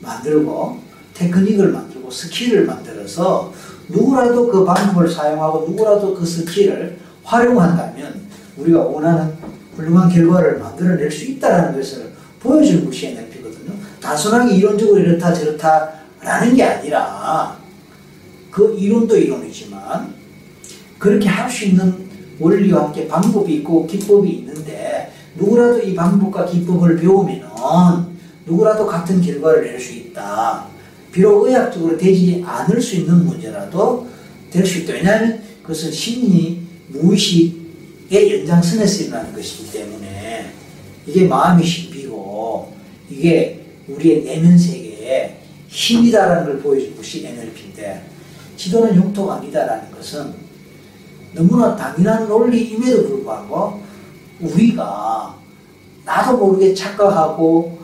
만들고 0.00 0.78
테크닉을 1.14 1.72
만들고 1.72 2.10
스킬을 2.10 2.66
만들어서 2.66 3.52
누구라도 3.88 4.48
그 4.48 4.64
방법을 4.64 5.08
사용하고 5.08 5.66
누구라도 5.68 6.14
그 6.14 6.24
스킬을 6.24 6.98
활용한다면 7.22 8.22
우리가 8.56 8.80
원하는 8.80 9.32
훌륭한 9.76 10.08
결과를 10.08 10.58
만들어낼 10.58 11.10
수 11.10 11.24
있다는 11.24 11.76
것을 11.76 12.12
보여주는 12.40 12.84
것이 12.84 13.06
NLP거든요. 13.08 13.33
단순하게 14.04 14.56
이론적으로 14.56 15.00
이렇다 15.00 15.32
저렇다라는 15.32 16.54
게 16.54 16.62
아니라 16.62 17.56
그 18.50 18.76
이론도 18.78 19.16
이론이지만 19.16 20.14
그렇게 20.98 21.28
할 21.28 21.50
수 21.50 21.64
있는 21.66 22.04
원리와 22.38 22.84
함께 22.84 23.06
방법이 23.08 23.54
있고 23.56 23.86
기법이 23.86 24.28
있는데 24.28 25.10
누구라도 25.36 25.80
이 25.80 25.94
방법과 25.94 26.44
기법을 26.46 26.96
배우면은 26.96 27.48
누구라도 28.46 28.86
같은 28.86 29.22
결과를 29.22 29.64
낼 29.64 29.80
수 29.80 29.92
있다. 29.94 30.66
비록 31.12 31.46
의학적으로 31.46 31.96
되지 31.96 32.42
않을 32.44 32.80
수 32.80 32.96
있는 32.96 33.24
문제라도 33.24 34.06
될 34.50 34.66
수 34.66 34.80
있다. 34.80 34.92
왜냐하면 34.94 35.42
그것은 35.62 35.90
심리, 35.92 36.60
무의식의 36.88 38.40
연장선에서 38.40 39.04
일어나는 39.04 39.32
것이기 39.32 39.72
때문에 39.72 40.52
이게 41.06 41.26
마음의 41.26 41.64
신비고 41.64 42.72
이게 43.10 43.63
우리의 43.88 44.24
내면 44.24 44.56
세계에 44.56 45.40
힘이다라는 45.68 46.44
걸 46.44 46.58
보여준 46.60 46.96
것이 46.96 47.26
NLP인데 47.26 48.04
지도는 48.56 48.96
용토가 48.96 49.36
아니다라는 49.36 49.90
것은 49.90 50.32
너무나 51.32 51.74
당연한 51.74 52.28
논리임에도 52.28 53.08
불구하고 53.08 53.82
우리가 54.40 55.36
나도 56.04 56.36
모르게 56.36 56.74
착각하고 56.74 57.78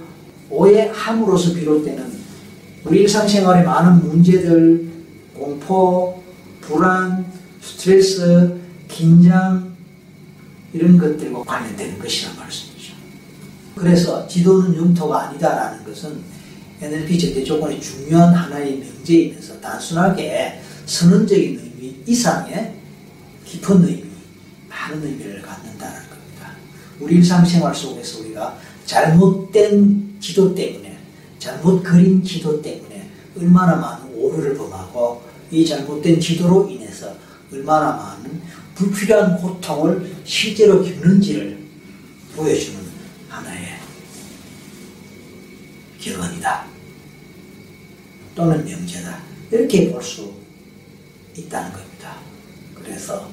오해함으로써 0.50 1.54
비롯되는 1.54 2.20
우리 2.84 3.00
일상생활의 3.00 3.64
많은 3.64 4.08
문제들, 4.08 4.88
공포, 5.34 6.22
불안, 6.60 7.26
스트레스, 7.60 8.58
긴장 8.88 9.74
이런 10.72 10.96
것들과 10.96 11.42
관련되는 11.44 11.98
것이란 11.98 12.36
말씀이죠. 12.36 12.69
그래서 13.80 14.28
지도는 14.28 14.76
영토가 14.76 15.28
아니다라는 15.28 15.82
것은 15.84 16.20
NLP 16.82 17.18
절대 17.18 17.42
조건의 17.42 17.80
중요한 17.80 18.34
하나의 18.34 18.76
명제이면서 18.76 19.58
단순하게 19.58 20.60
선언적인 20.84 21.58
의미 21.58 21.96
이상의 22.06 22.74
깊은 23.46 23.82
의미, 23.82 24.04
많은 24.68 25.02
의미를 25.02 25.40
갖는다는 25.40 25.96
겁니다. 26.10 26.52
우리 27.00 27.16
일상생활 27.16 27.74
속에서 27.74 28.20
우리가 28.20 28.58
잘못된 28.84 30.16
지도 30.20 30.54
때문에, 30.54 30.98
잘못 31.38 31.82
그린 31.82 32.22
지도 32.22 32.60
때문에 32.60 33.08
얼마나 33.38 33.76
많은 33.76 34.14
오류를 34.14 34.58
범하고 34.58 35.22
이 35.50 35.64
잘못된 35.64 36.20
지도로 36.20 36.68
인해서 36.68 37.14
얼마나 37.50 37.92
많은 37.92 38.42
불필요한 38.74 39.38
고통을 39.38 40.16
실제로 40.24 40.82
겪는지를 40.82 41.58
보여주는 42.36 42.78
하나의 43.28 43.69
결론이다. 46.00 46.66
또는 48.34 48.64
명제다. 48.64 49.18
이렇게 49.50 49.90
볼 49.90 50.02
수 50.02 50.32
있다는 51.36 51.72
겁니다. 51.72 52.16
그래서 52.74 53.30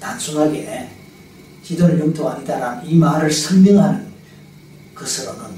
단순하게 0.00 0.88
지도는 1.62 1.98
영토가 1.98 2.34
아니다라는 2.34 2.86
이 2.86 2.96
말을 2.96 3.30
설명하는 3.30 4.12
것으로는 4.94 5.56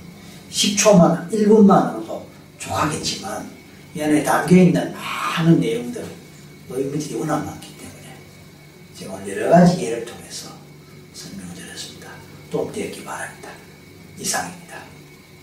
10초만, 0.51 1.31
1분만으로도 1.31 2.25
좋아하겠지만 2.59 3.51
이 3.95 4.03
안에 4.03 4.23
담겨있는 4.23 4.93
많은 4.93 5.61
내용들, 5.61 6.05
의미들이 6.71 7.15
워낙 7.17 7.45
많기 7.45 7.77
때문에 7.77 8.17
제가 8.95 9.29
여러 9.29 9.51
가지 9.51 9.83
예를 9.83 10.05
통해서 10.05 10.51
설명을 11.15 11.55
드렸습니다. 11.55 12.11
도움되었기 12.51 13.05
바랍니다. 13.05 13.51
이상입니다. 14.19 14.58